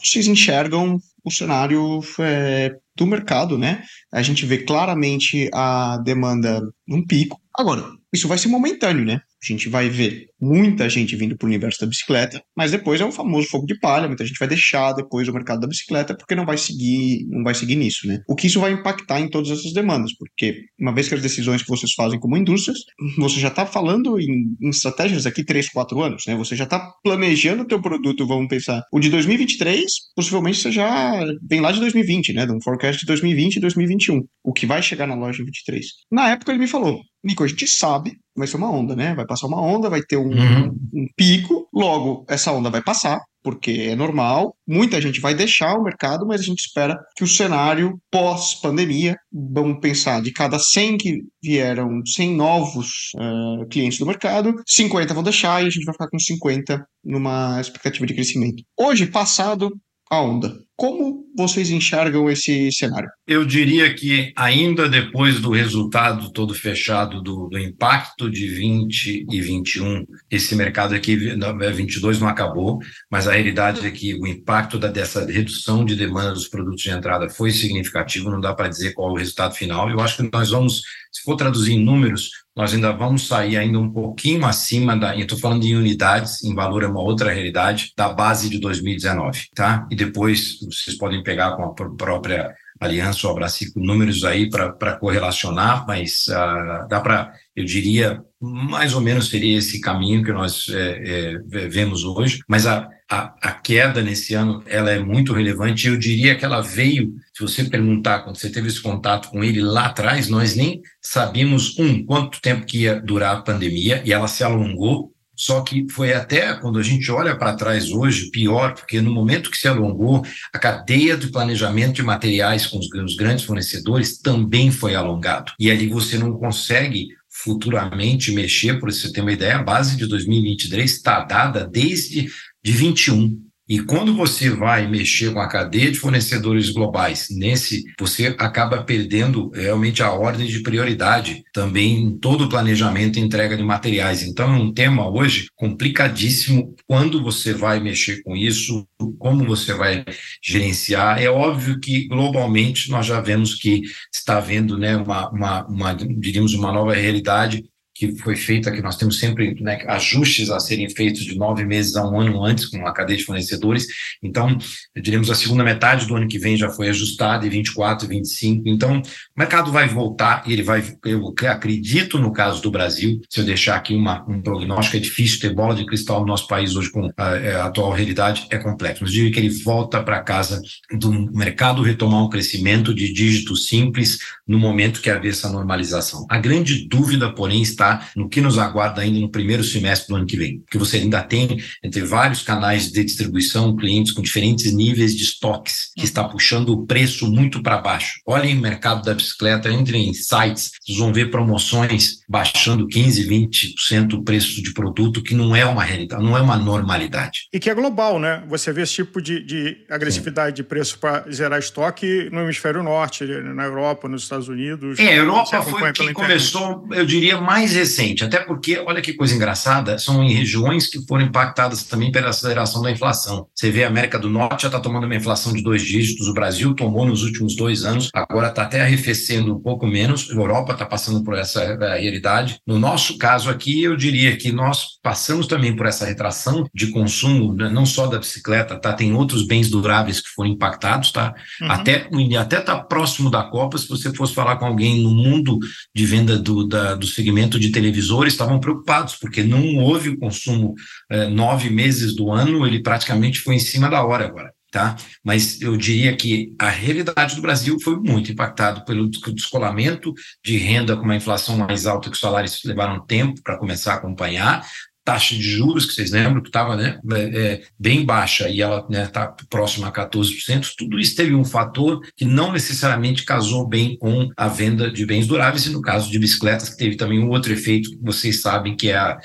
vocês 0.02 0.26
enxergam 0.26 0.98
o 1.24 1.30
cenário 1.30 2.00
é, 2.18 2.74
do 2.96 3.06
mercado, 3.06 3.56
né? 3.56 3.84
A 4.12 4.22
gente 4.22 4.44
vê 4.44 4.58
claramente 4.58 5.48
a 5.52 5.98
demanda 5.98 6.60
num 6.86 7.04
pico. 7.04 7.40
Agora, 7.56 7.84
isso 8.12 8.28
vai 8.28 8.38
ser 8.38 8.48
momentâneo, 8.48 9.04
né? 9.04 9.20
A 9.42 9.46
gente 9.46 9.68
vai 9.68 9.88
ver 9.88 10.26
muita 10.42 10.88
gente 10.88 11.14
vindo 11.14 11.36
para 11.36 11.46
o 11.46 11.48
universo 11.48 11.80
da 11.80 11.86
bicicleta, 11.86 12.42
mas 12.56 12.72
depois 12.72 13.00
é 13.00 13.04
o 13.04 13.12
famoso 13.12 13.48
fogo 13.48 13.64
de 13.64 13.78
palha, 13.78 14.08
muita 14.08 14.26
gente 14.26 14.38
vai 14.38 14.48
deixar 14.48 14.92
depois 14.92 15.28
o 15.28 15.32
mercado 15.32 15.60
da 15.60 15.68
bicicleta 15.68 16.16
porque 16.16 16.34
não 16.34 16.44
vai 16.44 16.58
seguir, 16.58 17.24
não 17.28 17.44
vai 17.44 17.54
seguir 17.54 17.76
nisso, 17.76 18.08
né? 18.08 18.20
O 18.28 18.34
que 18.34 18.48
isso 18.48 18.58
vai 18.58 18.72
impactar 18.72 19.20
em 19.20 19.28
todas 19.28 19.50
essas 19.50 19.72
demandas, 19.72 20.12
porque 20.18 20.56
uma 20.80 20.92
vez 20.92 21.08
que 21.08 21.14
as 21.14 21.22
decisões 21.22 21.62
que 21.62 21.68
vocês 21.68 21.92
fazem 21.92 22.18
como 22.18 22.36
indústrias, 22.36 22.78
você 23.16 23.38
já 23.38 23.48
está 23.48 23.64
falando 23.64 24.18
em, 24.18 24.56
em, 24.60 24.70
estratégias 24.70 25.26
aqui 25.26 25.44
3, 25.44 25.68
4 25.68 26.02
anos, 26.02 26.24
né? 26.26 26.34
Você 26.34 26.56
já 26.56 26.64
está 26.64 26.92
planejando 27.04 27.62
o 27.62 27.66
teu 27.66 27.80
produto, 27.80 28.26
vamos 28.26 28.48
pensar, 28.48 28.82
o 28.92 28.98
de 28.98 29.10
2023, 29.10 29.84
possivelmente 30.16 30.58
você 30.58 30.72
já 30.72 31.24
vem 31.48 31.60
lá 31.60 31.70
de 31.70 31.78
2020, 31.78 32.32
né? 32.32 32.46
De 32.46 32.52
um 32.52 32.60
forecast 32.60 33.00
de 33.00 33.06
2020 33.06 33.56
e 33.56 33.60
2021, 33.60 34.20
o 34.42 34.52
que 34.52 34.66
vai 34.66 34.82
chegar 34.82 35.06
na 35.06 35.14
loja 35.14 35.40
em 35.40 35.44
23. 35.44 35.86
Na 36.10 36.30
época 36.30 36.50
ele 36.50 36.60
me 36.60 36.66
falou, 36.66 37.00
Nico, 37.24 37.44
a 37.44 37.46
gente 37.46 37.68
sabe, 37.68 38.16
vai 38.36 38.48
ser 38.48 38.56
uma 38.56 38.70
onda, 38.70 38.96
né? 38.96 39.14
Vai 39.14 39.24
passar 39.24 39.46
uma 39.46 39.60
onda, 39.62 39.88
vai 39.88 40.02
ter 40.02 40.16
um, 40.16 40.31
uhum. 40.38 40.76
um, 40.94 41.06
pico, 41.16 41.68
logo 41.72 42.24
essa 42.28 42.52
onda 42.52 42.70
vai 42.70 42.82
passar, 42.82 43.20
porque 43.42 43.88
é 43.90 43.96
normal. 43.96 44.54
Muita 44.66 45.00
gente 45.00 45.20
vai 45.20 45.34
deixar 45.34 45.74
o 45.74 45.82
mercado, 45.82 46.26
mas 46.26 46.40
a 46.40 46.44
gente 46.44 46.60
espera 46.60 46.98
que 47.16 47.24
o 47.24 47.28
cenário 47.28 47.98
pós-pandemia, 48.10 49.16
vamos 49.32 49.80
pensar, 49.80 50.22
de 50.22 50.32
cada 50.32 50.58
100 50.58 50.98
que 50.98 51.18
vieram, 51.42 52.04
100 52.04 52.34
novos 52.34 53.12
uh, 53.16 53.66
clientes 53.68 53.98
do 53.98 54.06
mercado, 54.06 54.54
50 54.66 55.14
vão 55.14 55.22
deixar 55.22 55.62
e 55.62 55.66
a 55.66 55.70
gente 55.70 55.84
vai 55.84 55.94
ficar 55.94 56.08
com 56.08 56.18
50 56.18 56.86
numa 57.04 57.60
expectativa 57.60 58.06
de 58.06 58.14
crescimento. 58.14 58.62
Hoje, 58.78 59.06
passado 59.06 59.70
a 60.12 60.20
onda. 60.20 60.54
Como 60.76 61.24
vocês 61.34 61.70
enxergam 61.70 62.28
esse 62.28 62.70
cenário? 62.70 63.08
Eu 63.26 63.46
diria 63.46 63.94
que, 63.94 64.30
ainda 64.36 64.86
depois 64.86 65.40
do 65.40 65.50
resultado 65.50 66.30
todo 66.32 66.52
fechado 66.52 67.22
do, 67.22 67.48
do 67.48 67.58
impacto 67.58 68.28
de 68.28 68.46
20 68.48 69.26
e 69.30 69.40
21, 69.40 70.04
esse 70.30 70.54
mercado 70.54 70.94
aqui, 70.94 71.16
22 71.16 72.20
não 72.20 72.28
acabou, 72.28 72.78
mas 73.10 73.26
a 73.26 73.32
realidade 73.32 73.86
é 73.86 73.90
que 73.90 74.14
o 74.14 74.26
impacto 74.26 74.78
da, 74.78 74.88
dessa 74.88 75.24
redução 75.24 75.82
de 75.82 75.94
demanda 75.94 76.32
dos 76.32 76.48
produtos 76.48 76.82
de 76.82 76.90
entrada 76.90 77.30
foi 77.30 77.50
significativo, 77.50 78.30
não 78.30 78.40
dá 78.40 78.52
para 78.52 78.68
dizer 78.68 78.92
qual 78.92 79.10
é 79.10 79.12
o 79.12 79.18
resultado 79.18 79.54
final. 79.54 79.88
Eu 79.88 80.00
acho 80.00 80.16
que 80.16 80.30
nós 80.30 80.50
vamos, 80.50 80.82
se 81.12 81.22
for 81.22 81.36
traduzir 81.36 81.74
em 81.74 81.84
números, 81.84 82.30
nós 82.56 82.72
ainda 82.72 82.90
vamos 82.92 83.26
sair 83.26 83.56
ainda 83.56 83.78
um 83.78 83.90
pouquinho 83.90 84.44
acima 84.46 84.96
da, 84.96 85.14
estou 85.16 85.38
falando 85.38 85.64
em 85.64 85.76
unidades, 85.76 86.42
em 86.42 86.54
valor 86.54 86.82
é 86.82 86.86
uma 86.86 87.02
outra 87.02 87.32
realidade, 87.32 87.92
da 87.96 88.08
base 88.08 88.48
de 88.48 88.58
2019, 88.58 89.48
tá? 89.54 89.86
E 89.90 89.96
depois 89.96 90.58
vocês 90.60 90.96
podem 90.96 91.22
pegar 91.22 91.52
com 91.52 91.64
a 91.64 91.74
própria 91.74 92.54
aliança 92.80 93.26
ou 93.26 93.32
Abracico 93.32 93.78
números 93.78 94.24
aí 94.24 94.48
para 94.50 94.96
correlacionar, 94.96 95.86
mas 95.86 96.26
uh, 96.28 96.88
dá 96.88 97.00
para, 97.00 97.32
eu 97.54 97.64
diria, 97.64 98.22
mais 98.40 98.94
ou 98.94 99.00
menos 99.00 99.28
seria 99.28 99.58
esse 99.58 99.80
caminho 99.80 100.24
que 100.24 100.32
nós 100.32 100.66
é, 100.68 101.34
é, 101.34 101.68
vemos 101.68 102.04
hoje, 102.04 102.40
mas 102.48 102.66
a, 102.66 102.88
a, 103.08 103.34
a, 103.40 103.52
queda 103.52 104.02
nesse 104.02 104.34
ano 104.34 104.62
ela 104.66 104.90
é 104.90 104.98
muito 104.98 105.32
relevante. 105.32 105.86
Eu 105.86 105.96
diria 105.96 106.34
que 106.34 106.44
ela 106.44 106.60
veio, 106.60 107.14
se 107.34 107.42
você 107.42 107.64
perguntar 107.64 108.20
quando 108.20 108.36
você 108.36 108.50
teve 108.50 108.68
esse 108.68 108.80
contato 108.80 109.30
com 109.30 109.42
ele 109.42 109.60
lá 109.60 109.86
atrás, 109.86 110.28
nós 110.28 110.54
nem 110.54 110.80
sabíamos 111.00 111.78
um 111.78 112.04
quanto 112.04 112.40
tempo 112.40 112.66
que 112.66 112.82
ia 112.82 113.00
durar 113.00 113.36
a 113.36 113.42
pandemia 113.42 114.02
e 114.04 114.12
ela 114.12 114.28
se 114.28 114.44
alongou 114.44 115.12
só 115.34 115.62
que 115.62 115.86
foi 115.90 116.12
até 116.12 116.54
quando 116.54 116.78
a 116.78 116.82
gente 116.82 117.10
olha 117.10 117.36
para 117.36 117.56
trás 117.56 117.90
hoje, 117.90 118.30
pior, 118.30 118.74
porque 118.74 119.00
no 119.00 119.12
momento 119.12 119.50
que 119.50 119.56
se 119.56 119.66
alongou, 119.66 120.24
a 120.52 120.58
cadeia 120.58 121.16
de 121.16 121.32
planejamento 121.32 121.94
de 121.94 122.02
materiais 122.02 122.66
com 122.66 122.78
os, 122.78 122.86
os 122.86 123.16
grandes 123.16 123.44
fornecedores 123.44 124.18
também 124.18 124.70
foi 124.70 124.94
alongado. 124.94 125.52
E 125.58 125.70
ali 125.70 125.88
você 125.88 126.18
não 126.18 126.34
consegue 126.34 127.08
futuramente 127.28 128.30
mexer, 128.30 128.78
por 128.78 128.92
você 128.92 129.10
ter 129.10 129.22
uma 129.22 129.32
ideia, 129.32 129.56
a 129.56 129.62
base 129.62 129.96
de 129.96 130.06
2023 130.06 130.92
está 130.92 131.24
dada 131.24 131.66
desde 131.66 132.30
de 132.62 132.72
21. 132.72 133.42
E 133.72 133.78
quando 133.78 134.14
você 134.14 134.50
vai 134.50 134.86
mexer 134.86 135.32
com 135.32 135.40
a 135.40 135.48
cadeia 135.48 135.90
de 135.90 135.98
fornecedores 135.98 136.68
globais, 136.68 137.28
nesse 137.30 137.82
você 137.98 138.36
acaba 138.38 138.82
perdendo 138.82 139.48
realmente 139.48 140.02
a 140.02 140.12
ordem 140.12 140.46
de 140.46 140.62
prioridade 140.62 141.42
também 141.54 142.02
em 142.02 142.18
todo 142.18 142.44
o 142.44 142.48
planejamento 142.50 143.18
e 143.18 143.22
entrega 143.22 143.56
de 143.56 143.62
materiais. 143.62 144.24
Então 144.24 144.54
é 144.54 144.58
um 144.58 144.70
tema 144.70 145.08
hoje 145.08 145.46
complicadíssimo 145.56 146.74
quando 146.86 147.22
você 147.22 147.54
vai 147.54 147.80
mexer 147.80 148.22
com 148.22 148.36
isso, 148.36 148.86
como 149.18 149.46
você 149.46 149.72
vai 149.72 150.04
gerenciar. 150.44 151.22
É 151.22 151.30
óbvio 151.30 151.80
que 151.80 152.06
globalmente 152.08 152.90
nós 152.90 153.06
já 153.06 153.22
vemos 153.22 153.54
que 153.54 153.80
está 154.12 154.36
havendo 154.36 154.76
né, 154.76 154.98
uma, 154.98 155.30
uma, 155.30 155.66
uma 155.66 155.94
diríamos, 155.94 156.52
uma 156.52 156.70
nova 156.70 156.92
realidade 156.92 157.64
que 157.94 158.16
foi 158.18 158.36
feita, 158.36 158.70
que 158.70 158.80
nós 158.80 158.96
temos 158.96 159.18
sempre 159.18 159.60
né, 159.60 159.84
ajustes 159.86 160.50
a 160.50 160.58
serem 160.58 160.88
feitos 160.88 161.24
de 161.24 161.36
nove 161.36 161.64
meses 161.64 161.94
a 161.96 162.08
um 162.08 162.18
ano 162.18 162.42
antes 162.44 162.66
com 162.66 162.86
a 162.86 162.92
cadeia 162.92 163.18
de 163.18 163.24
fornecedores. 163.24 163.86
Então, 164.22 164.56
diremos 164.96 165.30
a 165.30 165.34
segunda 165.34 165.62
metade 165.62 166.06
do 166.06 166.16
ano 166.16 166.28
que 166.28 166.38
vem 166.38 166.56
já 166.56 166.70
foi 166.70 166.88
ajustada, 166.88 167.46
e 167.46 167.50
24, 167.50 168.08
25. 168.08 168.68
Então, 168.68 168.98
o 168.98 169.38
mercado 169.38 169.70
vai 169.70 169.88
voltar 169.88 170.42
e 170.46 170.52
ele 170.52 170.62
vai, 170.62 170.82
eu 171.04 171.34
acredito 171.48 172.18
no 172.18 172.32
caso 172.32 172.62
do 172.62 172.70
Brasil, 172.70 173.20
se 173.28 173.40
eu 173.40 173.44
deixar 173.44 173.76
aqui 173.76 173.94
uma, 173.94 174.24
um 174.28 174.40
prognóstico, 174.40 174.96
é 174.96 175.00
difícil 175.00 175.40
ter 175.40 175.54
bola 175.54 175.74
de 175.74 175.84
cristal 175.84 176.20
no 176.20 176.26
nosso 176.26 176.46
país 176.46 176.74
hoje 176.74 176.90
com 176.90 177.10
a, 177.16 177.36
é, 177.36 177.54
a 177.56 177.66
atual 177.66 177.92
realidade, 177.92 178.46
é 178.50 178.58
complexo. 178.58 179.02
Mas 179.02 179.12
digo 179.12 179.32
que 179.32 179.38
ele 179.38 179.50
volta 179.50 180.02
para 180.02 180.22
casa 180.22 180.60
do 180.98 181.10
mercado 181.32 181.82
retomar 181.82 182.24
um 182.24 182.28
crescimento 182.30 182.94
de 182.94 183.12
dígito 183.12 183.56
simples 183.56 184.18
no 184.46 184.58
momento 184.58 185.00
que 185.00 185.10
haver 185.10 185.30
essa 185.30 185.50
normalização. 185.50 186.26
A 186.28 186.38
grande 186.38 186.86
dúvida, 186.88 187.32
porém, 187.32 187.62
está 187.62 187.81
no 188.16 188.28
que 188.28 188.40
nos 188.40 188.58
aguarda 188.58 189.02
ainda 189.02 189.20
no 189.20 189.30
primeiro 189.30 189.64
semestre 189.64 190.08
do 190.08 190.16
ano 190.16 190.26
que 190.26 190.36
vem, 190.36 190.60
porque 190.60 190.78
você 190.78 190.98
ainda 190.98 191.22
tem 191.22 191.62
entre 191.82 192.02
vários 192.02 192.42
canais 192.42 192.90
de 192.90 193.04
distribuição 193.04 193.76
clientes 193.76 194.12
com 194.12 194.22
diferentes 194.22 194.72
níveis 194.72 195.16
de 195.16 195.22
estoques 195.24 195.90
que 195.96 196.04
está 196.04 196.24
puxando 196.24 196.70
o 196.70 196.86
preço 196.86 197.30
muito 197.30 197.62
para 197.62 197.78
baixo. 197.78 198.20
Olhem 198.26 198.56
o 198.56 198.60
mercado 198.60 199.02
da 199.02 199.14
bicicleta, 199.14 199.70
entrem 199.70 200.08
em 200.08 200.14
sites, 200.14 200.70
vocês 200.82 200.98
vão 200.98 201.12
ver 201.12 201.30
promoções 201.30 202.22
baixando 202.28 202.86
15, 202.86 203.28
20% 203.28 204.14
o 204.14 204.22
preço 204.22 204.62
de 204.62 204.72
produto, 204.72 205.22
que 205.22 205.34
não 205.34 205.54
é 205.54 205.64
uma 205.64 205.82
realidade, 205.82 206.22
não 206.22 206.36
é 206.36 206.40
uma 206.40 206.56
normalidade. 206.56 207.48
E 207.52 207.58
que 207.58 207.68
é 207.68 207.74
global, 207.74 208.18
né? 208.18 208.42
Você 208.48 208.72
vê 208.72 208.82
esse 208.82 208.94
tipo 208.94 209.20
de, 209.20 209.44
de 209.44 209.84
agressividade 209.90 210.50
Sim. 210.50 210.54
de 210.54 210.62
preço 210.62 210.98
para 210.98 211.24
zerar 211.30 211.58
estoque 211.58 212.28
no 212.32 212.40
hemisfério 212.40 212.82
norte, 212.82 213.24
na 213.24 213.64
Europa, 213.64 214.08
nos 214.08 214.22
Estados 214.22 214.48
Unidos. 214.48 214.98
É, 214.98 215.08
a 215.08 215.16
Europa 215.16 215.62
foi 215.62 215.92
que 215.92 216.12
começou, 216.12 216.86
eu 216.92 217.04
diria, 217.04 217.40
mais 217.40 217.71
recente, 217.74 218.24
até 218.24 218.38
porque, 218.38 218.78
olha 218.78 219.00
que 219.00 219.12
coisa 219.12 219.34
engraçada, 219.34 219.98
são 219.98 220.22
em 220.22 220.32
regiões 220.32 220.86
que 220.86 221.04
foram 221.06 221.24
impactadas 221.24 221.84
também 221.84 222.10
pela 222.10 222.30
aceleração 222.30 222.82
da 222.82 222.90
inflação. 222.90 223.46
Você 223.54 223.70
vê 223.70 223.84
a 223.84 223.88
América 223.88 224.18
do 224.18 224.30
Norte 224.30 224.62
já 224.62 224.68
está 224.68 224.80
tomando 224.80 225.04
uma 225.04 225.14
inflação 225.14 225.52
de 225.52 225.62
dois 225.62 225.82
dígitos, 225.82 226.28
o 226.28 226.34
Brasil 226.34 226.74
tomou 226.74 227.04
nos 227.04 227.22
últimos 227.22 227.56
dois 227.56 227.84
anos, 227.84 228.08
agora 228.14 228.48
está 228.48 228.62
até 228.62 228.82
arrefecendo 228.82 229.54
um 229.54 229.60
pouco 229.60 229.86
menos, 229.86 230.30
a 230.30 230.34
Europa 230.34 230.72
está 230.72 230.86
passando 230.86 231.22
por 231.22 231.36
essa 231.36 231.62
eh, 231.62 231.98
realidade. 232.00 232.58
No 232.66 232.78
nosso 232.78 233.18
caso 233.18 233.50
aqui, 233.50 233.82
eu 233.82 233.96
diria 233.96 234.36
que 234.36 234.52
nós 234.52 234.98
passamos 235.02 235.46
também 235.46 235.74
por 235.74 235.86
essa 235.86 236.06
retração 236.06 236.66
de 236.74 236.88
consumo, 236.88 237.54
né, 237.54 237.68
não 237.68 237.86
só 237.86 238.06
da 238.06 238.18
bicicleta, 238.18 238.78
tá? 238.78 238.92
Tem 238.92 239.12
outros 239.12 239.46
bens 239.46 239.68
duráveis 239.68 240.20
que 240.20 240.28
foram 240.28 240.50
impactados, 240.50 241.12
tá? 241.12 241.34
Uhum. 241.60 241.70
Até 241.70 242.08
até 242.38 242.60
tá 242.60 242.78
próximo 242.78 243.30
da 243.30 243.42
Copa, 243.42 243.78
se 243.78 243.88
você 243.88 244.12
fosse 244.14 244.34
falar 244.34 244.56
com 244.56 244.66
alguém 244.66 245.02
no 245.02 245.10
mundo 245.10 245.58
de 245.94 246.06
venda 246.06 246.38
do, 246.38 246.66
da, 246.66 246.94
do 246.94 247.06
segmento 247.06 247.58
de 247.62 247.70
televisores 247.70 248.34
estavam 248.34 248.58
preocupados, 248.58 249.14
porque 249.14 249.42
não 249.42 249.76
houve 249.76 250.10
o 250.10 250.18
consumo 250.18 250.74
eh, 251.08 251.28
nove 251.28 251.70
meses 251.70 252.14
do 252.16 252.30
ano, 252.30 252.66
ele 252.66 252.82
praticamente 252.82 253.40
foi 253.40 253.54
em 253.54 253.60
cima 253.60 253.88
da 253.88 254.04
hora 254.04 254.26
agora. 254.26 254.52
Tá? 254.70 254.96
Mas 255.22 255.60
eu 255.60 255.76
diria 255.76 256.16
que 256.16 256.54
a 256.58 256.70
realidade 256.70 257.36
do 257.36 257.42
Brasil 257.42 257.78
foi 257.78 257.96
muito 257.96 258.32
impactado 258.32 258.86
pelo 258.86 259.08
descolamento 259.10 260.14
de 260.42 260.56
renda 260.56 260.96
com 260.96 261.02
uma 261.02 261.14
inflação 261.14 261.58
mais 261.58 261.86
alta 261.86 262.08
que 262.08 262.14
os 262.14 262.20
salários 262.20 262.58
levaram 262.64 263.04
tempo 263.04 263.42
para 263.42 263.58
começar 263.58 263.92
a 263.92 263.96
acompanhar, 263.96 264.66
taxa 265.04 265.34
de 265.34 265.42
juros, 265.42 265.86
que 265.86 265.94
vocês 265.94 266.10
lembram, 266.10 266.42
que 266.42 266.48
estava 266.48 266.76
né, 266.76 267.00
é, 267.34 267.62
bem 267.78 268.04
baixa 268.04 268.48
e 268.48 268.60
ela 268.60 268.78
está 268.78 268.90
né, 268.90 269.06
tá 269.06 269.34
próxima 269.50 269.88
a 269.88 269.92
14%, 269.92 270.74
tudo 270.76 270.98
isso 270.98 271.16
teve 271.16 271.34
um 271.34 271.44
fator 271.44 272.00
que 272.16 272.24
não 272.24 272.52
necessariamente 272.52 273.24
casou 273.24 273.66
bem 273.66 273.96
com 273.98 274.30
a 274.36 274.48
venda 274.48 274.90
de 274.90 275.04
bens 275.04 275.26
duráveis, 275.26 275.66
e 275.66 275.70
no 275.70 275.82
caso 275.82 276.10
de 276.10 276.18
bicicletas, 276.18 276.70
que 276.70 276.76
teve 276.76 276.96
também 276.96 277.18
um 277.18 277.30
outro 277.30 277.52
efeito 277.52 277.90
que 277.90 277.98
vocês 278.02 278.40
sabem, 278.40 278.76
que 278.76 278.88
é 278.88 278.96
a, 278.96 279.18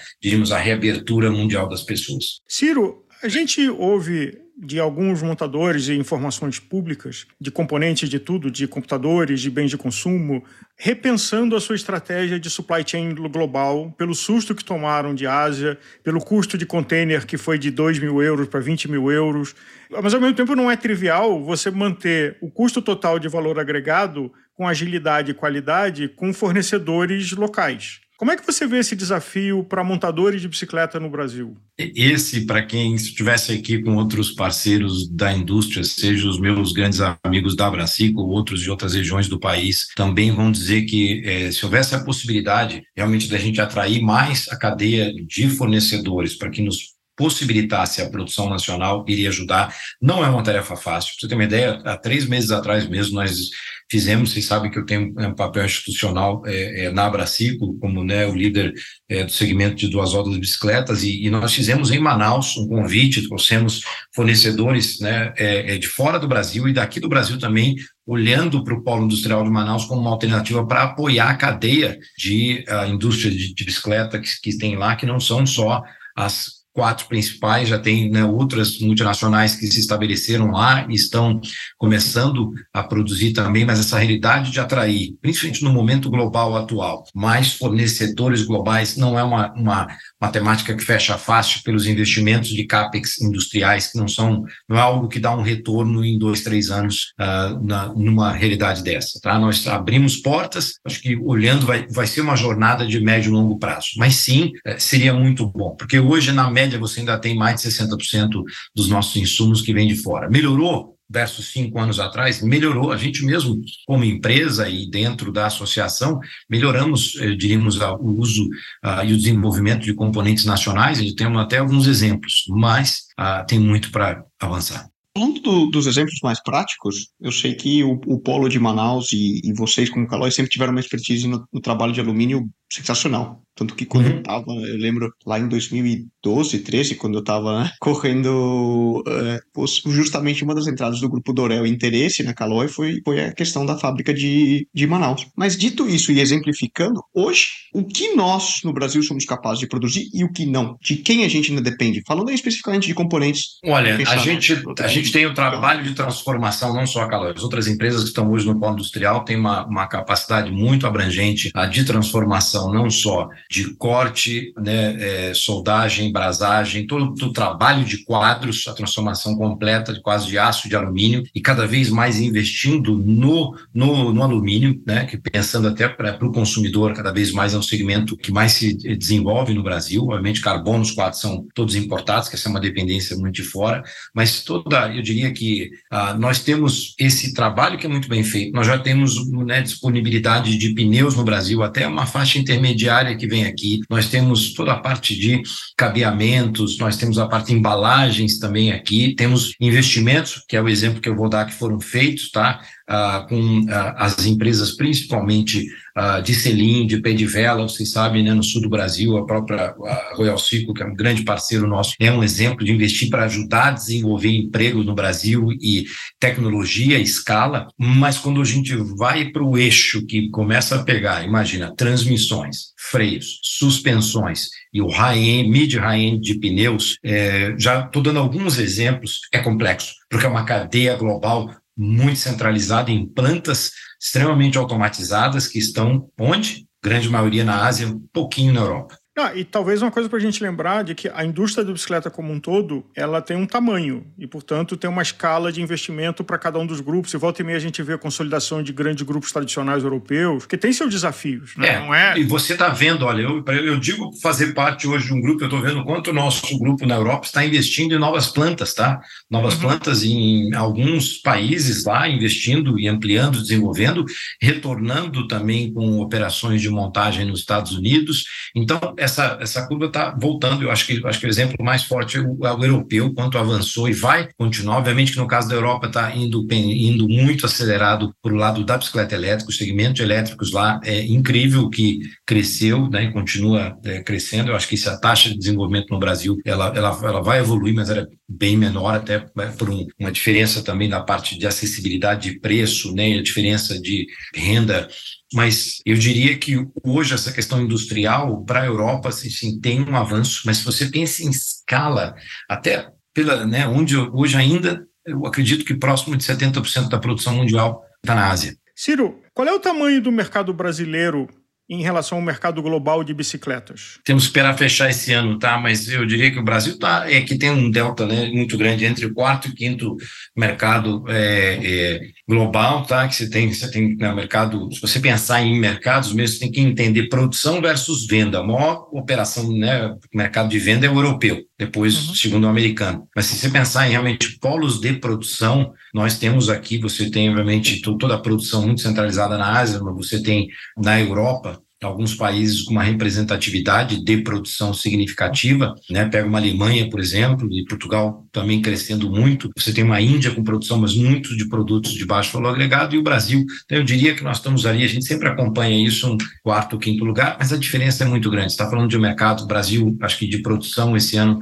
a 0.51 0.57
reabertura 0.57 1.31
mundial 1.31 1.69
das 1.69 1.83
pessoas. 1.83 2.41
Ciro, 2.47 3.05
a 3.21 3.27
gente 3.27 3.67
ouve 3.69 4.46
de 4.59 4.79
alguns 4.79 5.21
montadores 5.21 5.83
de 5.83 5.95
informações 5.95 6.59
públicas, 6.59 7.27
de 7.39 7.51
componentes 7.51 8.09
de 8.09 8.17
tudo, 8.17 8.49
de 8.49 8.67
computadores, 8.67 9.39
de 9.39 9.51
bens 9.51 9.69
de 9.69 9.77
consumo, 9.77 10.43
repensando 10.75 11.55
a 11.55 11.61
sua 11.61 11.75
estratégia 11.75 12.39
de 12.39 12.49
supply 12.49 12.83
chain 12.83 13.13
global 13.13 13.93
pelo 13.95 14.15
susto 14.15 14.55
que 14.55 14.65
tomaram 14.65 15.13
de 15.13 15.27
Ásia, 15.27 15.77
pelo 16.03 16.19
custo 16.19 16.57
de 16.57 16.65
container 16.65 17.27
que 17.27 17.37
foi 17.37 17.59
de 17.59 17.69
2 17.69 17.99
mil 17.99 18.21
euros 18.21 18.47
para 18.47 18.59
20 18.59 18.89
mil 18.89 19.11
euros. 19.11 19.55
Mas, 20.01 20.15
ao 20.15 20.19
mesmo 20.19 20.35
tempo, 20.35 20.55
não 20.55 20.71
é 20.71 20.75
trivial 20.75 21.43
você 21.43 21.69
manter 21.69 22.37
o 22.41 22.49
custo 22.49 22.81
total 22.81 23.19
de 23.19 23.27
valor 23.27 23.59
agregado 23.59 24.33
com 24.55 24.67
agilidade 24.67 25.31
e 25.31 25.35
qualidade 25.35 26.07
com 26.07 26.33
fornecedores 26.33 27.31
locais. 27.33 28.01
Como 28.17 28.31
é 28.31 28.35
que 28.35 28.43
você 28.43 28.65
vê 28.65 28.79
esse 28.79 28.95
desafio 28.95 29.63
para 29.63 29.83
montadores 29.83 30.41
de 30.41 30.47
bicicleta 30.47 30.99
no 30.99 31.07
Brasil? 31.07 31.55
Esse, 31.77 32.47
para 32.47 32.65
quem 32.65 32.95
estivesse 32.95 33.51
aqui 33.51 33.79
com 33.79 33.95
outros 33.95 34.31
parceiros 34.31 35.07
da 35.07 35.31
indústria, 35.31 35.83
seja 35.83 36.27
os 36.27 36.39
meus 36.39 36.73
grandes 36.73 36.99
amigos 37.23 37.55
da 37.55 37.69
Brancico 37.69 38.21
ou 38.21 38.29
outros 38.29 38.61
de 38.61 38.71
outras 38.71 38.95
regiões 38.95 39.27
do 39.27 39.39
país, 39.39 39.89
também 39.95 40.31
vão 40.31 40.51
dizer 40.51 40.85
que 40.85 41.21
é, 41.23 41.51
se 41.51 41.63
houvesse 41.63 41.93
a 41.93 42.03
possibilidade 42.03 42.81
realmente 42.95 43.29
da 43.29 43.37
gente 43.37 43.61
atrair 43.61 44.01
mais 44.01 44.47
a 44.49 44.57
cadeia 44.57 45.13
de 45.13 45.47
fornecedores 45.49 46.35
para 46.35 46.49
que 46.49 46.63
nos 46.63 46.97
possibilitasse 47.17 48.01
a 48.01 48.09
produção 48.09 48.47
nacional, 48.47 49.03
iria 49.07 49.29
ajudar. 49.29 49.75
Não 49.99 50.23
é 50.23 50.29
uma 50.29 50.43
tarefa 50.43 50.75
fácil. 50.75 51.13
Para 51.13 51.21
você 51.21 51.27
ter 51.27 51.35
uma 51.35 51.43
ideia, 51.43 51.81
há 51.83 51.97
três 51.97 52.27
meses 52.27 52.51
atrás 52.51 52.87
mesmo, 52.87 53.15
nós 53.15 53.49
fizemos, 53.89 54.31
vocês 54.31 54.45
sabem 54.45 54.69
que 54.69 54.77
eu 54.77 54.85
tenho 54.85 55.13
um 55.17 55.33
papel 55.33 55.65
institucional 55.65 56.41
é, 56.45 56.85
é, 56.85 56.91
na 56.91 57.05
Abracico, 57.05 57.77
como 57.79 58.03
né, 58.03 58.25
o 58.25 58.35
líder 58.35 58.73
é, 59.07 59.23
do 59.23 59.31
segmento 59.31 59.75
de 59.75 59.87
duas 59.87 60.13
rodas 60.13 60.33
de 60.33 60.39
bicicletas, 60.39 61.03
e, 61.03 61.25
e, 61.25 61.29
nós 61.29 61.53
fizemos 61.53 61.91
em 61.91 61.99
Manaus 61.99 62.57
um 62.57 62.67
convite, 62.67 63.27
trouxemos 63.27 63.81
fornecedores 64.13 64.99
né, 64.99 65.33
é, 65.37 65.75
é, 65.75 65.77
de 65.77 65.87
fora 65.87 66.19
do 66.19 66.27
Brasil 66.27 66.67
e 66.67 66.73
daqui 66.73 66.99
do 66.99 67.09
Brasil 67.09 67.39
também, 67.39 67.75
olhando 68.05 68.63
para 68.63 68.73
o 68.73 68.83
polo 68.83 69.05
industrial 69.05 69.43
de 69.43 69.49
Manaus 69.49 69.85
como 69.85 70.01
uma 70.01 70.11
alternativa 70.11 70.65
para 70.65 70.83
apoiar 70.83 71.29
a 71.29 71.35
cadeia 71.35 71.97
de 72.17 72.63
a 72.67 72.87
indústria 72.87 73.31
de, 73.31 73.53
de 73.53 73.65
bicicleta 73.65 74.19
que, 74.19 74.29
que 74.41 74.57
tem 74.57 74.75
lá, 74.75 74.95
que 74.95 75.05
não 75.05 75.19
são 75.19 75.45
só 75.45 75.83
as 76.15 76.56
quatro 76.77 77.07
principais, 77.07 77.69
já 77.69 77.79
tem 77.79 78.07
né, 78.07 78.23
outras 78.23 78.79
multinacionais 78.79 79.55
que 79.55 79.65
se 79.65 79.79
estabeleceram 79.79 80.51
lá 80.51 80.85
e 80.87 80.93
estão 80.93 81.41
começando 81.75 82.53
a 82.71 82.83
produzir 82.83 83.33
também, 83.33 83.65
mas 83.65 83.79
essa 83.79 83.97
realidade 83.97 84.51
de 84.51 84.59
atrair, 84.59 85.15
principalmente 85.19 85.63
no 85.63 85.73
momento 85.73 86.07
global 86.07 86.55
atual, 86.55 87.03
mais 87.15 87.53
fornecedores 87.53 88.43
globais 88.43 88.95
não 88.95 89.17
é 89.17 89.23
uma, 89.23 89.51
uma 89.53 89.87
matemática 90.21 90.75
que 90.75 90.85
fecha 90.85 91.17
fácil 91.17 91.63
pelos 91.63 91.87
investimentos 91.87 92.49
de 92.49 92.63
capex 92.63 93.19
industriais, 93.21 93.87
que 93.91 93.97
não 93.97 94.07
são, 94.07 94.43
não 94.69 94.77
é 94.77 94.79
algo 94.79 95.07
que 95.07 95.19
dá 95.19 95.35
um 95.35 95.41
retorno 95.41 96.05
em 96.05 96.19
dois, 96.19 96.41
três 96.41 96.69
anos 96.69 97.13
uh, 97.19 97.59
na, 97.65 97.87
numa 97.87 98.33
realidade 98.33 98.83
dessa. 98.83 99.19
Tá? 99.19 99.39
Nós 99.39 99.65
abrimos 99.65 100.17
portas, 100.17 100.73
acho 100.85 101.01
que 101.01 101.15
olhando 101.15 101.65
vai, 101.65 101.87
vai 101.87 102.05
ser 102.05 102.21
uma 102.21 102.35
jornada 102.35 102.85
de 102.85 102.99
médio 102.99 103.29
e 103.29 103.33
longo 103.33 103.57
prazo, 103.57 103.87
mas 103.97 104.15
sim, 104.15 104.51
eh, 104.63 104.77
seria 104.77 105.11
muito 105.11 105.47
bom, 105.47 105.75
porque 105.75 105.99
hoje, 105.99 106.31
na 106.31 106.51
média, 106.51 106.66
média, 106.67 106.79
você 106.79 106.99
ainda 106.99 107.17
tem 107.17 107.35
mais 107.35 107.61
de 107.61 107.69
60% 107.69 108.43
dos 108.75 108.89
nossos 108.89 109.15
insumos 109.15 109.61
que 109.61 109.73
vêm 109.73 109.87
de 109.87 109.95
fora. 109.95 110.29
Melhorou 110.29 110.97
versus 111.09 111.51
cinco 111.51 111.79
anos 111.79 111.99
atrás? 111.99 112.41
Melhorou. 112.41 112.91
A 112.91 112.97
gente 112.97 113.23
mesmo, 113.23 113.59
como 113.85 114.03
empresa 114.03 114.69
e 114.69 114.89
dentro 114.89 115.31
da 115.31 115.47
associação, 115.47 116.19
melhoramos, 116.49 117.15
eh, 117.19 117.35
diríamos, 117.35 117.79
o 117.79 118.19
uso 118.19 118.43
uh, 118.83 119.03
e 119.05 119.13
o 119.13 119.17
desenvolvimento 119.17 119.83
de 119.83 119.93
componentes 119.93 120.45
nacionais. 120.45 120.99
E 120.99 121.15
temos 121.15 121.41
até 121.41 121.59
alguns 121.59 121.87
exemplos, 121.87 122.43
mas 122.49 123.05
uh, 123.19 123.45
tem 123.47 123.59
muito 123.59 123.89
para 123.91 124.23
avançar. 124.39 124.89
Falando 125.17 125.39
do, 125.39 125.65
dos 125.71 125.87
exemplos 125.87 126.19
mais 126.21 126.39
práticos, 126.43 127.09
eu 127.19 127.31
sei 127.31 127.55
que 127.55 127.83
o, 127.83 127.99
o 128.05 128.19
Polo 128.19 128.47
de 128.47 128.59
Manaus 128.59 129.11
e, 129.11 129.41
e 129.43 129.51
vocês, 129.53 129.89
como 129.89 130.07
Calói, 130.07 130.29
sempre 130.29 130.51
tiveram 130.51 130.71
uma 130.71 130.79
expertise 130.79 131.27
no, 131.27 131.43
no, 131.51 131.59
trabalho 131.59 131.91
de 131.91 131.99
alumínio 131.99 132.47
sensacional. 132.71 133.41
Tanto 133.57 133.73
que 133.73 133.85
quando 133.85 134.05
uhum. 134.05 134.17
eu 134.17 134.23
tava, 134.23 134.51
eu 134.51 134.77
lembro 134.77 135.11
lá 135.25 135.39
em 135.39 135.47
2012, 135.47 136.59
13, 136.59 136.95
quando 136.95 137.17
eu 137.17 137.23
tava 137.23 137.63
né, 137.63 137.71
correndo, 137.81 139.03
uh, 139.07 139.67
justamente 139.87 140.43
uma 140.43 140.53
das 140.53 140.67
entradas 140.67 140.99
do 140.99 141.09
grupo 141.09 141.33
Dorel 141.33 141.65
Interesse 141.65 142.21
na 142.21 142.35
Caloi 142.35 142.67
foi, 142.67 143.01
foi 143.03 143.25
a 143.25 143.33
questão 143.33 143.65
da 143.65 143.75
fábrica 143.75 144.13
de, 144.13 144.67
de 144.71 144.85
Manaus. 144.85 145.25
Mas 145.35 145.57
dito 145.57 145.89
isso 145.89 146.11
e 146.11 146.19
exemplificando, 146.19 147.01
hoje, 147.13 147.47
o 147.73 147.83
que 147.83 148.13
nós 148.13 148.59
no 148.63 148.71
Brasil 148.71 149.01
somos 149.01 149.25
capazes 149.25 149.59
de 149.59 149.67
produzir 149.67 150.07
e 150.13 150.23
o 150.23 150.31
que 150.31 150.45
não? 150.45 150.77
De 150.79 150.97
quem 150.97 151.25
a 151.25 151.27
gente 151.27 151.49
ainda 151.49 151.61
depende? 151.61 152.03
Falando 152.05 152.29
especificamente 152.29 152.85
de 152.85 152.93
componentes. 152.93 153.57
Olha, 153.65 153.95
a 154.07 154.17
gente, 154.17 154.53
a 154.79 154.87
gente 154.87 155.11
tem 155.11 155.25
o 155.25 155.33
trabalho 155.33 155.83
de 155.83 155.95
transformação, 155.95 156.75
não 156.75 156.85
só 156.85 157.01
a 157.01 157.09
Caloi, 157.09 157.33
as 157.35 157.43
outras 157.43 157.67
empresas 157.67 158.03
que 158.03 158.09
estão 158.09 158.29
hoje 158.29 158.45
no 158.45 158.59
polo 158.59 158.73
industrial 158.73 159.25
têm 159.25 159.35
uma, 159.35 159.65
uma 159.65 159.87
capacidade 159.87 160.51
muito 160.51 160.85
abrangente 160.85 161.51
de 161.71 161.83
transformação, 161.83 162.56
não 162.65 162.89
só 162.89 163.29
de 163.49 163.73
corte, 163.75 164.53
né, 164.57 165.29
é, 165.29 165.33
soldagem, 165.33 166.11
brasagem, 166.11 166.87
todo 166.87 167.13
o 167.25 167.33
trabalho 167.33 167.85
de 167.85 168.03
quadros, 168.03 168.67
a 168.67 168.73
transformação 168.73 169.35
completa 169.35 169.93
de 169.93 170.01
quase 170.01 170.27
de 170.27 170.37
aço 170.37 170.67
de 170.67 170.75
alumínio 170.75 171.23
e 171.33 171.41
cada 171.41 171.67
vez 171.67 171.89
mais 171.89 172.19
investindo 172.19 172.97
no, 172.97 173.55
no, 173.73 174.13
no 174.13 174.23
alumínio, 174.23 174.81
né, 174.85 175.05
que 175.05 175.17
pensando 175.17 175.67
até 175.67 175.87
para 175.87 176.17
o 176.25 176.31
consumidor, 176.31 176.93
cada 176.93 177.11
vez 177.11 177.31
mais 177.31 177.53
é 177.53 177.57
um 177.57 177.61
segmento 177.61 178.17
que 178.17 178.31
mais 178.31 178.53
se 178.53 178.73
desenvolve 178.97 179.53
no 179.53 179.63
Brasil. 179.63 180.03
Obviamente, 180.03 180.41
carbono, 180.41 180.81
os 180.81 180.91
quadros 180.91 181.21
são 181.21 181.45
todos 181.53 181.75
importados, 181.75 182.29
que 182.29 182.35
essa 182.35 182.49
é 182.49 182.51
uma 182.51 182.59
dependência 182.59 183.15
muito 183.15 183.35
de 183.35 183.43
fora, 183.43 183.83
mas 184.13 184.43
toda, 184.43 184.93
eu 184.95 185.01
diria 185.01 185.31
que 185.31 185.69
ah, 185.91 186.13
nós 186.13 186.39
temos 186.39 186.95
esse 186.99 187.33
trabalho 187.33 187.77
que 187.77 187.85
é 187.85 187.89
muito 187.89 188.07
bem 188.07 188.23
feito. 188.23 188.53
Nós 188.53 188.67
já 188.67 188.77
temos 188.77 189.29
né, 189.31 189.61
disponibilidade 189.61 190.57
de 190.57 190.73
pneus 190.73 191.15
no 191.15 191.23
Brasil, 191.23 191.63
até 191.63 191.87
uma 191.87 192.05
faixa 192.05 192.39
intermediária 192.47 193.15
que 193.15 193.27
vem 193.27 193.45
aqui. 193.45 193.81
Nós 193.89 194.09
temos 194.09 194.53
toda 194.53 194.71
a 194.71 194.79
parte 194.79 195.15
de 195.15 195.41
cabeamentos, 195.75 196.77
nós 196.77 196.95
temos 196.95 197.19
a 197.19 197.27
parte 197.27 197.47
de 197.47 197.53
embalagens 197.53 198.39
também 198.39 198.71
aqui, 198.71 199.13
temos 199.15 199.53
investimentos, 199.59 200.43
que 200.47 200.55
é 200.55 200.61
o 200.61 200.69
exemplo 200.69 201.01
que 201.01 201.09
eu 201.09 201.15
vou 201.15 201.29
dar 201.29 201.45
que 201.45 201.53
foram 201.53 201.79
feitos, 201.79 202.31
tá? 202.31 202.61
Ah, 202.87 203.25
com 203.27 203.65
ah, 203.69 204.05
as 204.05 204.25
empresas, 204.25 204.71
principalmente 204.71 205.67
ah, 205.93 206.21
de 206.21 206.33
selim, 206.33 206.87
de 206.87 207.01
pé 207.01 207.11
de 207.11 207.25
vela, 207.25 207.67
vocês 207.67 207.91
sabem, 207.91 208.23
né, 208.23 208.33
no 208.33 208.43
sul 208.43 208.61
do 208.61 208.69
Brasil, 208.69 209.17
a 209.17 209.25
própria 209.25 209.75
a 209.83 210.13
Royal 210.15 210.37
Ciclo, 210.37 210.73
que 210.73 210.81
é 210.81 210.85
um 210.85 210.95
grande 210.95 211.23
parceiro 211.23 211.67
nosso, 211.67 211.95
é 211.99 212.11
um 212.11 212.23
exemplo 212.23 212.63
de 212.63 212.71
investir 212.71 213.09
para 213.09 213.25
ajudar 213.25 213.67
a 213.67 213.71
desenvolver 213.71 214.29
empregos 214.29 214.85
no 214.85 214.95
Brasil 214.95 215.51
e 215.53 215.85
tecnologia, 216.19 216.97
escala, 216.97 217.67
mas 217.77 218.17
quando 218.17 218.41
a 218.41 218.45
gente 218.45 218.75
vai 218.97 219.29
para 219.31 219.43
o 219.43 219.57
eixo 219.57 220.05
que 220.05 220.29
começa 220.29 220.75
a 220.75 220.83
pegar, 220.83 221.25
imagina, 221.25 221.75
transmissões, 221.75 222.73
freios, 222.77 223.39
suspensões 223.43 224.47
e 224.73 224.81
o 224.81 224.87
high-end, 224.87 225.49
mid-high-end 225.49 226.21
de 226.21 226.39
pneus, 226.39 226.97
é, 227.03 227.53
já 227.57 227.85
estou 227.85 228.01
dando 228.01 228.19
alguns 228.19 228.59
exemplos, 228.59 229.21
é 229.33 229.39
complexo, 229.39 229.93
porque 230.09 230.25
é 230.25 230.29
uma 230.29 230.45
cadeia 230.45 230.95
global 230.95 231.49
muito 231.77 232.19
centralizada 232.19 232.89
em 232.89 233.07
plantas 233.07 233.71
extremamente 234.01 234.57
automatizadas 234.57 235.47
que 235.47 235.59
estão 235.59 236.09
onde? 236.19 236.67
Grande 236.83 237.09
maioria 237.09 237.43
na 237.43 237.65
Ásia, 237.65 237.87
um 237.87 237.99
pouquinho 238.11 238.53
na 238.53 238.61
Europa. 238.61 238.97
Ah, 239.17 239.35
e 239.35 239.43
talvez 239.43 239.81
uma 239.81 239.89
coisa 239.89 240.07
para 240.07 240.19
a 240.19 240.21
gente 240.21 240.43
lembrar 240.43 240.83
de 240.83 240.93
que 240.93 241.09
a 241.09 241.25
indústria 241.25 241.65
da 241.65 241.73
bicicleta 241.73 242.07
como 242.07 242.31
um 242.31 242.39
todo, 242.39 242.85
ela 242.95 243.19
tem 243.19 243.35
um 243.35 243.47
tamanho 243.47 244.05
e, 244.15 244.27
portanto, 244.27 244.77
tem 244.77 244.87
uma 244.87 245.01
escala 245.01 245.51
de 245.51 245.59
investimento 245.59 246.23
para 246.23 246.37
cada 246.37 246.59
um 246.59 246.67
dos 246.67 246.81
grupos. 246.81 247.11
E 247.13 247.17
volta 247.17 247.41
e 247.41 247.45
meia 247.45 247.57
a 247.57 247.61
gente 247.61 247.81
vê 247.81 247.93
a 247.93 247.97
consolidação 247.97 248.61
de 248.61 248.71
grandes 248.71 249.01
grupos 249.01 249.31
tradicionais 249.31 249.83
europeus, 249.83 250.45
que 250.45 250.55
tem 250.55 250.71
seus 250.71 250.91
desafios. 250.91 251.55
Né? 251.57 251.69
É, 251.69 251.79
Não 251.79 251.95
é... 251.95 252.19
E 252.19 252.23
você 252.25 252.53
está 252.53 252.69
vendo, 252.69 253.05
olha, 253.05 253.23
eu, 253.23 253.43
eu 253.43 253.79
digo 253.79 254.11
fazer 254.21 254.53
parte 254.53 254.87
hoje 254.87 255.07
de 255.07 255.13
um 255.13 255.21
grupo, 255.21 255.41
eu 255.41 255.47
estou 255.47 255.61
vendo 255.61 255.83
quanto 255.83 256.11
o 256.11 256.13
nosso 256.13 256.55
grupo 256.59 256.85
na 256.85 256.95
Europa 256.95 257.25
está 257.25 257.43
investindo 257.43 257.95
em 257.95 257.99
novas 257.99 258.27
plantas, 258.27 258.75
tá? 258.75 259.01
Novas 259.31 259.55
uhum. 259.55 259.61
plantas 259.61 260.03
em 260.03 260.53
alguns 260.53 261.17
países 261.17 261.85
lá, 261.85 262.07
investindo 262.07 262.79
e 262.79 262.87
ampliando, 262.87 263.41
desenvolvendo, 263.41 264.05
retornando 264.39 265.27
também 265.27 265.73
com 265.73 265.99
operações 266.01 266.61
de 266.61 266.69
montagem 266.69 267.25
nos 267.25 267.39
Estados 267.39 267.71
Unidos. 267.71 268.23
Então, 268.55 268.79
essa, 269.07 269.37
essa 269.41 269.65
curva 269.67 269.85
está 269.85 270.11
voltando. 270.11 270.63
Eu 270.63 270.71
acho 270.71 270.85
que, 270.85 271.01
acho 271.05 271.19
que 271.19 271.25
o 271.25 271.29
exemplo 271.29 271.55
mais 271.63 271.83
forte 271.83 272.17
é 272.17 272.21
o, 272.21 272.45
é 272.45 272.53
o, 272.53 272.63
europeu, 272.63 273.13
quanto 273.13 273.37
avançou 273.37 273.89
e 273.89 273.93
vai 273.93 274.29
continuar. 274.37 274.77
Obviamente 274.77 275.13
que 275.13 275.17
no 275.17 275.27
caso 275.27 275.49
da 275.49 275.55
Europa 275.55 275.87
está 275.87 276.15
indo, 276.15 276.45
indo 276.51 277.07
muito 277.07 277.45
acelerado 277.45 278.13
para 278.21 278.33
o 278.33 278.35
lado 278.35 278.63
da 278.63 278.77
bicicleta 278.77 279.15
elétrica, 279.15 279.49
o 279.49 279.53
segmento 279.53 279.95
de 279.95 280.03
elétricos 280.03 280.51
lá 280.51 280.79
é 280.83 281.03
incrível 281.05 281.69
que 281.69 281.99
cresceu 282.25 282.89
né, 282.89 283.05
e 283.05 283.11
continua 283.11 283.77
é, 283.83 284.03
crescendo. 284.03 284.51
Eu 284.51 284.55
acho 284.55 284.67
que 284.67 284.75
essa 284.75 284.99
taxa 284.99 285.29
de 285.29 285.37
desenvolvimento 285.37 285.89
no 285.89 285.99
Brasil 285.99 286.37
ela, 286.45 286.71
ela, 286.75 286.99
ela 287.03 287.21
vai 287.21 287.39
evoluir, 287.39 287.73
mas 287.73 287.89
era 287.89 288.07
bem 288.27 288.57
menor, 288.57 288.95
até 288.95 289.25
né, 289.35 289.53
por 289.57 289.69
um, 289.69 289.85
uma 289.99 290.11
diferença 290.11 290.61
também 290.61 290.89
da 290.89 290.99
parte 290.99 291.37
de 291.37 291.47
acessibilidade 291.47 292.29
de 292.29 292.39
preço, 292.39 292.93
né, 292.93 293.17
a 293.17 293.23
diferença 293.23 293.79
de 293.79 294.05
renda 294.35 294.87
mas 295.33 295.81
eu 295.85 295.95
diria 295.95 296.37
que 296.37 296.65
hoje 296.83 297.13
essa 297.13 297.31
questão 297.31 297.61
industrial 297.61 298.43
para 298.45 298.61
a 298.61 298.65
Europa 298.65 299.09
assim, 299.09 299.29
sim, 299.29 299.59
tem 299.59 299.81
um 299.81 299.95
avanço, 299.95 300.43
mas 300.45 300.57
se 300.57 300.65
você 300.65 300.85
pensa 300.85 301.23
em 301.23 301.29
escala, 301.29 302.15
até 302.49 302.89
pela, 303.13 303.45
né, 303.45 303.67
onde 303.67 303.97
hoje 303.97 304.37
ainda, 304.37 304.85
eu 305.05 305.25
acredito 305.25 305.65
que 305.65 305.73
próximo 305.73 306.15
de 306.15 306.23
70% 306.23 306.89
da 306.89 306.99
produção 306.99 307.35
mundial 307.35 307.83
está 308.03 308.15
na 308.15 308.29
Ásia. 308.29 308.55
Ciro, 308.75 309.19
qual 309.33 309.47
é 309.47 309.53
o 309.53 309.59
tamanho 309.59 310.01
do 310.01 310.11
mercado 310.11 310.53
brasileiro 310.53 311.27
em 311.69 311.81
relação 311.81 312.17
ao 312.17 312.23
mercado 312.23 312.61
global 312.61 313.03
de 313.03 313.13
bicicletas? 313.13 313.99
Temos 314.03 314.23
que 314.23 314.29
esperar 314.29 314.57
fechar 314.57 314.89
esse 314.89 315.11
ano, 315.11 315.37
tá? 315.37 315.57
Mas 315.57 315.87
eu 315.89 316.05
diria 316.05 316.31
que 316.31 316.39
o 316.39 316.43
Brasil 316.43 316.79
tá, 316.79 317.09
é 317.09 317.21
que 317.21 317.37
tem 317.37 317.49
um 317.49 317.69
delta 317.69 318.05
né, 318.05 318.29
muito 318.29 318.57
grande 318.57 318.85
entre 318.85 319.05
o 319.05 319.13
quarto 319.13 319.49
e 319.49 319.53
quinto 319.53 319.97
mercado 320.35 321.03
é, 321.07 321.59
é, 321.61 322.01
global, 322.27 322.83
tá? 322.83 323.07
Que 323.07 323.15
você 323.15 323.29
tem, 323.29 323.53
você 323.53 323.69
tem 323.69 323.95
no 323.95 323.97
né, 323.97 324.13
mercado, 324.13 324.73
se 324.73 324.79
você 324.79 324.99
pensar 324.99 325.41
em 325.41 325.59
mercados 325.59 326.13
mesmo, 326.13 326.35
você 326.35 326.39
tem 326.39 326.51
que 326.51 326.61
entender 326.61 327.09
produção 327.09 327.61
versus 327.61 328.07
venda. 328.07 328.39
A 328.39 328.43
maior 328.43 328.87
operação, 328.91 329.51
né, 329.51 329.93
mercado 330.13 330.49
de 330.49 330.59
venda 330.59 330.85
é 330.85 330.89
o 330.89 330.95
europeu, 330.95 331.43
depois 331.57 332.07
uhum. 332.07 332.15
segundo 332.15 332.45
o 332.45 332.49
americano. 332.49 333.07
Mas 333.15 333.25
se 333.25 333.35
você 333.35 333.49
pensar 333.49 333.87
em 333.87 333.91
realmente 333.91 334.39
polos 334.39 334.79
de 334.79 334.93
produção, 334.93 335.73
nós 335.93 336.17
temos 336.17 336.49
aqui, 336.49 336.77
você 336.77 337.09
tem 337.09 337.29
obviamente 337.29 337.81
toda 337.81 338.15
a 338.15 338.19
produção 338.19 338.61
muito 338.61 338.81
centralizada 338.81 339.37
na 339.37 339.59
Ásia, 339.59 339.81
mas 339.81 339.95
você 339.95 340.21
tem 340.21 340.47
na 340.77 340.99
Europa 340.99 341.56
alguns 341.83 342.15
países 342.15 342.63
com 342.63 342.71
uma 342.71 342.83
representatividade 342.83 344.03
de 344.03 344.17
produção 344.17 344.73
significativa, 344.73 345.75
né? 345.89 346.05
Pega 346.05 346.27
uma 346.27 346.39
Alemanha, 346.39 346.89
por 346.89 346.99
exemplo, 346.99 347.47
e 347.51 347.65
Portugal 347.65 348.25
também 348.31 348.61
crescendo 348.61 349.09
muito. 349.09 349.49
Você 349.55 349.71
tem 349.71 349.83
uma 349.83 350.01
Índia 350.01 350.31
com 350.31 350.43
produção, 350.43 350.79
mas 350.79 350.95
muito 350.95 351.35
de 351.37 351.47
produtos 351.47 351.93
de 351.93 352.05
baixo 352.05 352.33
valor 352.33 352.49
agregado, 352.49 352.95
e 352.95 352.97
o 352.97 353.03
Brasil. 353.03 353.45
Então, 353.65 353.77
eu 353.77 353.83
diria 353.83 354.15
que 354.15 354.23
nós 354.23 354.37
estamos 354.37 354.65
ali, 354.65 354.83
a 354.83 354.87
gente 354.87 355.05
sempre 355.05 355.27
acompanha 355.27 355.85
isso, 355.85 356.11
um 356.11 356.17
quarto, 356.43 356.79
quinto 356.79 357.03
lugar, 357.03 357.37
mas 357.39 357.53
a 357.53 357.57
diferença 357.57 358.03
é 358.03 358.07
muito 358.07 358.29
grande. 358.29 358.51
Você 358.51 358.55
está 358.55 358.69
falando 358.69 358.89
de 358.89 358.97
um 358.97 359.01
mercado, 359.01 359.45
Brasil, 359.45 359.95
acho 360.01 360.17
que 360.17 360.27
de 360.27 360.39
produção 360.39 360.95
esse 360.95 361.17
ano 361.17 361.39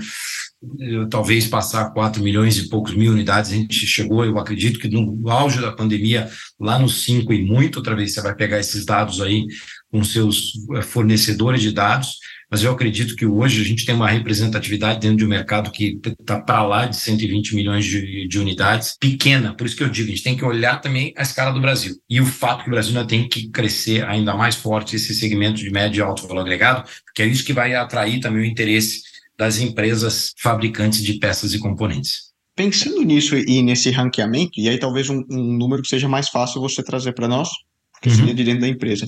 talvez 1.10 1.48
passar 1.48 1.92
4 1.92 2.24
milhões 2.24 2.58
e 2.58 2.70
poucos 2.70 2.94
mil 2.94 3.12
unidades, 3.12 3.52
a 3.52 3.56
gente 3.56 3.86
chegou, 3.86 4.26
eu 4.26 4.38
acredito 4.38 4.80
que 4.80 4.88
no 4.88 5.30
auge 5.30 5.62
da 5.62 5.72
pandemia, 5.72 6.30
lá 6.60 6.78
nos 6.80 7.04
5 7.04 7.32
e 7.34 7.44
muito, 7.44 7.78
outra 7.78 7.96
vez 7.96 8.14
você 8.14 8.22
vai 8.22 8.36
pegar 8.36 8.60
esses 8.60 8.86
dados 8.86 9.22
aí 9.22 9.46
com 9.92 10.04
seus 10.04 10.54
eh, 10.76 10.82
fornecedores 10.82 11.62
de 11.62 11.72
dados, 11.72 12.18
mas 12.50 12.64
eu 12.64 12.72
acredito 12.72 13.16
que 13.16 13.26
hoje 13.26 13.62
a 13.62 13.64
gente 13.64 13.86
tem 13.86 13.96
uma 13.96 14.10
representatividade 14.10 15.00
dentro 15.00 15.18
de 15.18 15.26
um 15.26 15.30
mercado 15.30 15.72
que 15.72 16.00
está 16.20 16.40
para 16.40 16.64
lá 16.64 16.86
de 16.86 16.96
120 16.96 17.56
milhões 17.56 17.86
de, 17.86 18.28
de, 18.28 18.40
unidades, 18.40 18.96
pequena, 19.00 19.56
por 19.56 19.66
isso 19.66 19.76
que 19.76 19.84
eu 19.84 19.90
digo, 19.90 20.10
a 20.10 20.12
gente 20.12 20.24
tem 20.24 20.38
que 20.38 20.46
olhar 20.46 20.80
também 20.80 21.14
a 21.18 21.24
escala 21.24 21.52
do 21.52 21.62
Brasil. 21.62 21.96
E 22.10 22.22
o 22.22 22.26
fato 22.26 22.64
que 22.64 22.70
o 22.70 22.72
Brasil 22.72 22.96
ainda 22.96 23.08
tem 23.08 23.28
que 23.28 23.50
crescer 23.50 24.06
ainda 24.06 24.36
mais 24.36 24.56
forte 24.56 24.96
esse 24.96 25.14
segmento 25.16 25.58
de 25.58 25.72
médio 25.72 26.00
e 26.00 26.02
alto 26.02 26.28
valor 26.28 26.42
agregado, 26.42 26.88
porque 27.06 27.24
é 27.24 27.26
isso 27.26 27.44
que 27.44 27.54
vai 27.54 27.74
atrair 27.74 28.20
também 28.20 28.42
o 28.42 28.46
interesse 28.46 29.15
das 29.38 29.60
empresas 29.60 30.34
fabricantes 30.42 31.04
de 31.04 31.20
peças 31.20 31.54
e 31.54 31.60
componentes. 31.60 32.34
Pensando 32.56 33.02
nisso 33.02 33.36
e 33.36 33.62
nesse 33.62 33.92
ranqueamento, 33.92 34.60
e 34.60 34.70
aí 34.70 34.80
talvez 34.80 35.10
um, 35.10 35.22
um 35.30 35.58
número 35.58 35.82
que 35.82 35.90
seja 35.90 36.08
mais 36.08 36.30
fácil 36.30 36.62
você 36.62 36.82
trazer 36.82 37.14
para 37.14 37.28
nós, 37.28 37.50
porque 37.92 38.10
uhum. 38.10 38.16
seria 38.16 38.34
de 38.34 38.44
dentro 38.44 38.62
da 38.62 38.68
empresa 38.68 39.08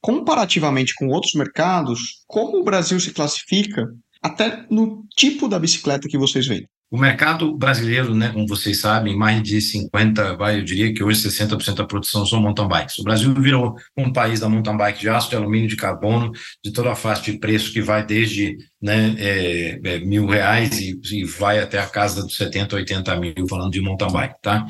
comparativamente 0.00 0.94
com 0.94 1.08
outros 1.08 1.34
mercados, 1.34 2.24
como 2.26 2.58
o 2.58 2.64
Brasil 2.64 2.98
se 3.00 3.12
classifica 3.12 3.86
até 4.22 4.66
no 4.70 5.04
tipo 5.16 5.48
da 5.48 5.58
bicicleta 5.58 6.08
que 6.08 6.18
vocês 6.18 6.46
vendem? 6.46 6.68
O 6.90 6.96
mercado 6.96 7.54
brasileiro, 7.54 8.14
né, 8.14 8.30
como 8.32 8.48
vocês 8.48 8.80
sabem, 8.80 9.14
mais 9.14 9.42
de 9.42 9.60
50, 9.60 10.36
vai, 10.36 10.58
eu 10.58 10.64
diria 10.64 10.92
que 10.94 11.04
hoje 11.04 11.28
60% 11.28 11.74
da 11.74 11.84
produção 11.84 12.24
são 12.24 12.40
mountain 12.40 12.66
bikes. 12.66 12.98
O 12.98 13.04
Brasil 13.04 13.34
virou 13.34 13.76
um 13.94 14.10
país 14.10 14.40
da 14.40 14.48
mountain 14.48 14.74
bike 14.74 15.00
de 15.00 15.08
aço, 15.10 15.28
de 15.28 15.36
alumínio, 15.36 15.68
de 15.68 15.76
carbono, 15.76 16.32
de 16.64 16.72
toda 16.72 16.90
a 16.90 16.94
faixa 16.94 17.30
de 17.30 17.38
preço 17.38 17.74
que 17.74 17.82
vai 17.82 18.06
desde 18.06 18.56
né, 18.80 19.14
é, 19.18 19.80
é, 19.84 19.98
mil 19.98 20.26
reais 20.26 20.80
e, 20.80 20.98
e, 21.12 21.24
vai 21.24 21.58
até 21.58 21.78
a 21.78 21.86
casa 21.86 22.22
dos 22.22 22.36
70, 22.36 22.76
80 22.76 23.16
mil, 23.16 23.34
falando 23.46 23.70
de 23.70 23.82
mountain 23.82 24.10
bike, 24.10 24.36
tá? 24.40 24.66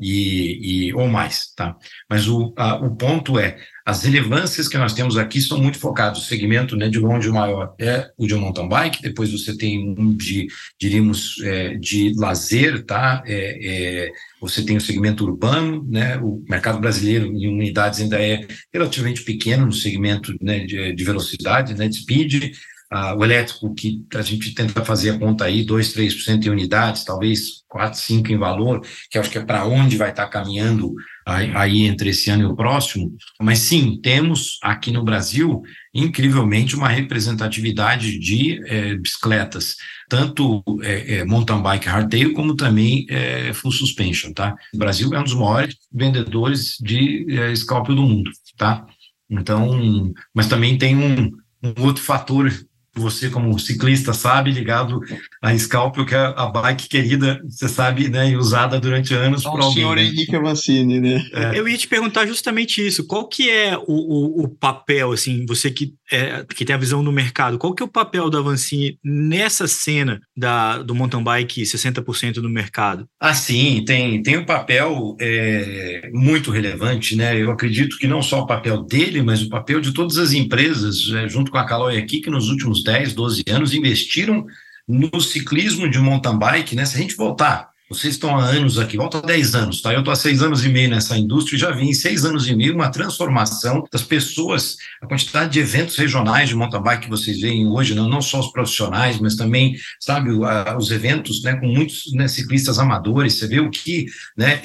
E, 0.00 0.88
e, 0.88 0.94
ou 0.94 1.06
mais, 1.08 1.52
tá? 1.54 1.76
Mas 2.08 2.26
o, 2.28 2.52
a, 2.56 2.74
o 2.76 2.96
ponto 2.96 3.38
é, 3.38 3.56
as 3.90 4.04
relevâncias 4.04 4.68
que 4.68 4.78
nós 4.78 4.94
temos 4.94 5.18
aqui 5.18 5.40
são 5.40 5.58
muito 5.58 5.78
focadas. 5.78 6.20
O 6.20 6.24
segmento 6.24 6.76
né, 6.76 6.88
de 6.88 7.00
longe 7.00 7.28
o 7.28 7.34
maior 7.34 7.74
é 7.78 8.08
o 8.16 8.24
de 8.24 8.36
mountain 8.36 8.68
bike, 8.68 9.02
depois 9.02 9.32
você 9.32 9.56
tem 9.56 9.94
um 9.98 10.16
de, 10.16 10.46
diríamos, 10.78 11.40
é, 11.42 11.74
de 11.74 12.14
lazer, 12.16 12.84
tá? 12.84 13.20
É, 13.26 14.06
é, 14.06 14.12
você 14.40 14.64
tem 14.64 14.76
o 14.76 14.80
segmento 14.80 15.24
urbano, 15.24 15.84
né? 15.88 16.16
O 16.18 16.42
mercado 16.48 16.78
brasileiro 16.78 17.26
em 17.26 17.48
unidades 17.48 18.00
ainda 18.00 18.22
é 18.22 18.46
relativamente 18.72 19.22
pequeno 19.22 19.66
no 19.66 19.72
segmento 19.72 20.32
né, 20.40 20.60
de, 20.60 20.92
de 20.92 21.04
velocidade, 21.04 21.74
né, 21.74 21.88
de 21.88 21.96
speed. 21.96 22.52
Ah, 22.92 23.14
o 23.14 23.24
elétrico, 23.24 23.72
que 23.72 24.04
a 24.14 24.22
gente 24.22 24.52
tenta 24.52 24.84
fazer 24.84 25.10
a 25.10 25.18
conta 25.18 25.44
aí, 25.44 25.62
2, 25.64 25.94
3% 25.94 26.46
em 26.46 26.50
unidades, 26.50 27.04
talvez 27.04 27.62
4, 27.68 27.98
5 28.00 28.32
em 28.32 28.36
valor, 28.36 28.84
que 29.08 29.16
acho 29.16 29.30
que 29.30 29.38
é 29.38 29.44
para 29.44 29.64
onde 29.64 29.96
vai 29.96 30.10
estar 30.10 30.24
tá 30.24 30.28
caminhando 30.28 30.92
aí, 31.30 31.82
entre 31.82 32.10
esse 32.10 32.30
ano 32.30 32.42
e 32.42 32.46
o 32.46 32.56
próximo. 32.56 33.16
Mas 33.40 33.60
sim, 33.60 33.98
temos 34.02 34.58
aqui 34.62 34.90
no 34.90 35.04
Brasil, 35.04 35.62
incrivelmente, 35.94 36.76
uma 36.76 36.88
representatividade 36.88 38.18
de 38.18 38.60
é, 38.66 38.96
bicicletas, 38.96 39.76
tanto 40.08 40.62
é, 40.82 41.16
é, 41.16 41.24
mountain 41.24 41.62
bike 41.62 41.88
hardtail, 41.88 42.32
como 42.32 42.54
também 42.54 43.06
é, 43.08 43.52
full 43.52 43.72
suspension, 43.72 44.32
tá? 44.32 44.54
O 44.74 44.78
Brasil 44.78 45.12
é 45.14 45.20
um 45.20 45.24
dos 45.24 45.34
maiores 45.34 45.76
vendedores 45.92 46.76
de 46.80 47.26
é, 47.30 47.52
do 47.52 48.02
mundo, 48.02 48.30
tá? 48.56 48.86
Então, 49.30 50.12
mas 50.34 50.48
também 50.48 50.76
tem 50.76 50.96
um, 50.96 51.30
um 51.62 51.82
outro 51.82 52.02
fator 52.02 52.50
você 52.94 53.30
como 53.30 53.58
ciclista 53.58 54.12
sabe, 54.12 54.50
ligado 54.50 55.00
à 55.40 55.56
Scalpel, 55.56 56.04
que 56.04 56.14
é 56.14 56.34
a 56.36 56.46
bike 56.46 56.88
querida, 56.88 57.40
você 57.48 57.68
sabe, 57.68 58.08
né, 58.08 58.30
e 58.30 58.36
usada 58.36 58.80
durante 58.80 59.14
anos 59.14 59.42
por 59.42 59.60
alguém. 59.60 59.68
O 59.68 59.72
senhor 59.72 59.96
né? 59.96 60.02
Henrique 60.04 60.34
Avancini, 60.34 61.00
né? 61.00 61.22
É. 61.32 61.58
Eu 61.58 61.68
ia 61.68 61.78
te 61.78 61.86
perguntar 61.86 62.26
justamente 62.26 62.84
isso, 62.84 63.06
qual 63.06 63.28
que 63.28 63.48
é 63.48 63.76
o, 63.76 63.84
o, 63.86 64.44
o 64.44 64.48
papel, 64.48 65.12
assim, 65.12 65.46
você 65.46 65.70
que, 65.70 65.94
é, 66.10 66.44
que 66.54 66.64
tem 66.64 66.74
a 66.74 66.78
visão 66.78 67.02
do 67.04 67.12
mercado, 67.12 67.58
qual 67.58 67.74
que 67.74 67.82
é 67.82 67.86
o 67.86 67.90
papel 67.90 68.28
da 68.28 68.38
Avancini 68.38 68.98
nessa 69.04 69.68
cena 69.68 70.20
da, 70.36 70.82
do 70.82 70.94
mountain 70.94 71.22
bike 71.22 71.62
60% 71.62 72.34
do 72.34 72.48
mercado? 72.48 73.06
Ah, 73.20 73.34
sim, 73.34 73.84
tem, 73.86 74.22
tem 74.22 74.36
um 74.36 74.44
papel 74.44 75.16
é, 75.20 76.10
muito 76.12 76.50
relevante, 76.50 77.14
né, 77.14 77.40
eu 77.40 77.50
acredito 77.50 77.98
que 77.98 78.08
não 78.08 78.20
só 78.20 78.40
o 78.40 78.46
papel 78.46 78.82
dele, 78.82 79.22
mas 79.22 79.42
o 79.42 79.48
papel 79.48 79.80
de 79.80 79.92
todas 79.92 80.18
as 80.18 80.32
empresas, 80.32 80.96
é, 81.14 81.28
junto 81.28 81.52
com 81.52 81.58
a 81.58 81.64
Caloi 81.64 81.96
aqui, 81.96 82.20
que 82.20 82.30
nos 82.30 82.48
últimos 82.48 82.80
10, 82.90 83.12
12 83.14 83.44
anos 83.48 83.72
investiram 83.72 84.44
no 84.88 85.20
ciclismo 85.20 85.88
de 85.88 86.00
mountain 86.00 86.36
bike, 86.36 86.74
né? 86.74 86.84
Se 86.84 86.96
a 86.96 87.00
gente 87.00 87.14
voltar, 87.14 87.70
vocês 87.88 88.14
estão 88.14 88.36
há 88.36 88.44
anos 88.44 88.80
aqui, 88.80 88.96
volta 88.96 89.18
há 89.18 89.20
10 89.20 89.54
anos, 89.54 89.80
tá? 89.80 89.92
Eu 89.92 90.00
estou 90.00 90.12
há 90.12 90.16
seis 90.16 90.42
anos 90.42 90.64
e 90.64 90.68
meio 90.68 90.90
nessa 90.90 91.16
indústria 91.16 91.56
e 91.56 91.60
já 91.60 91.70
vi 91.70 91.88
em 91.88 91.92
seis 91.92 92.24
anos 92.24 92.48
e 92.48 92.54
meio 92.54 92.74
uma 92.74 92.90
transformação 92.90 93.84
das 93.92 94.02
pessoas, 94.02 94.76
a 95.00 95.06
quantidade 95.06 95.52
de 95.52 95.60
eventos 95.60 95.96
regionais 95.96 96.48
de 96.48 96.56
mountain 96.56 96.82
bike 96.82 97.04
que 97.04 97.10
vocês 97.10 97.40
veem 97.40 97.68
hoje, 97.68 97.94
não, 97.94 98.08
não 98.08 98.20
só 98.20 98.40
os 98.40 98.50
profissionais, 98.50 99.20
mas 99.20 99.36
também, 99.36 99.76
sabe, 100.00 100.30
os 100.76 100.90
eventos, 100.90 101.42
né, 101.44 101.54
com 101.54 101.66
muitos 101.66 102.12
né, 102.12 102.26
ciclistas 102.26 102.78
amadores, 102.80 103.34
você 103.34 103.46
vê 103.46 103.60
o 103.60 103.70
que, 103.70 104.06
né, 104.36 104.60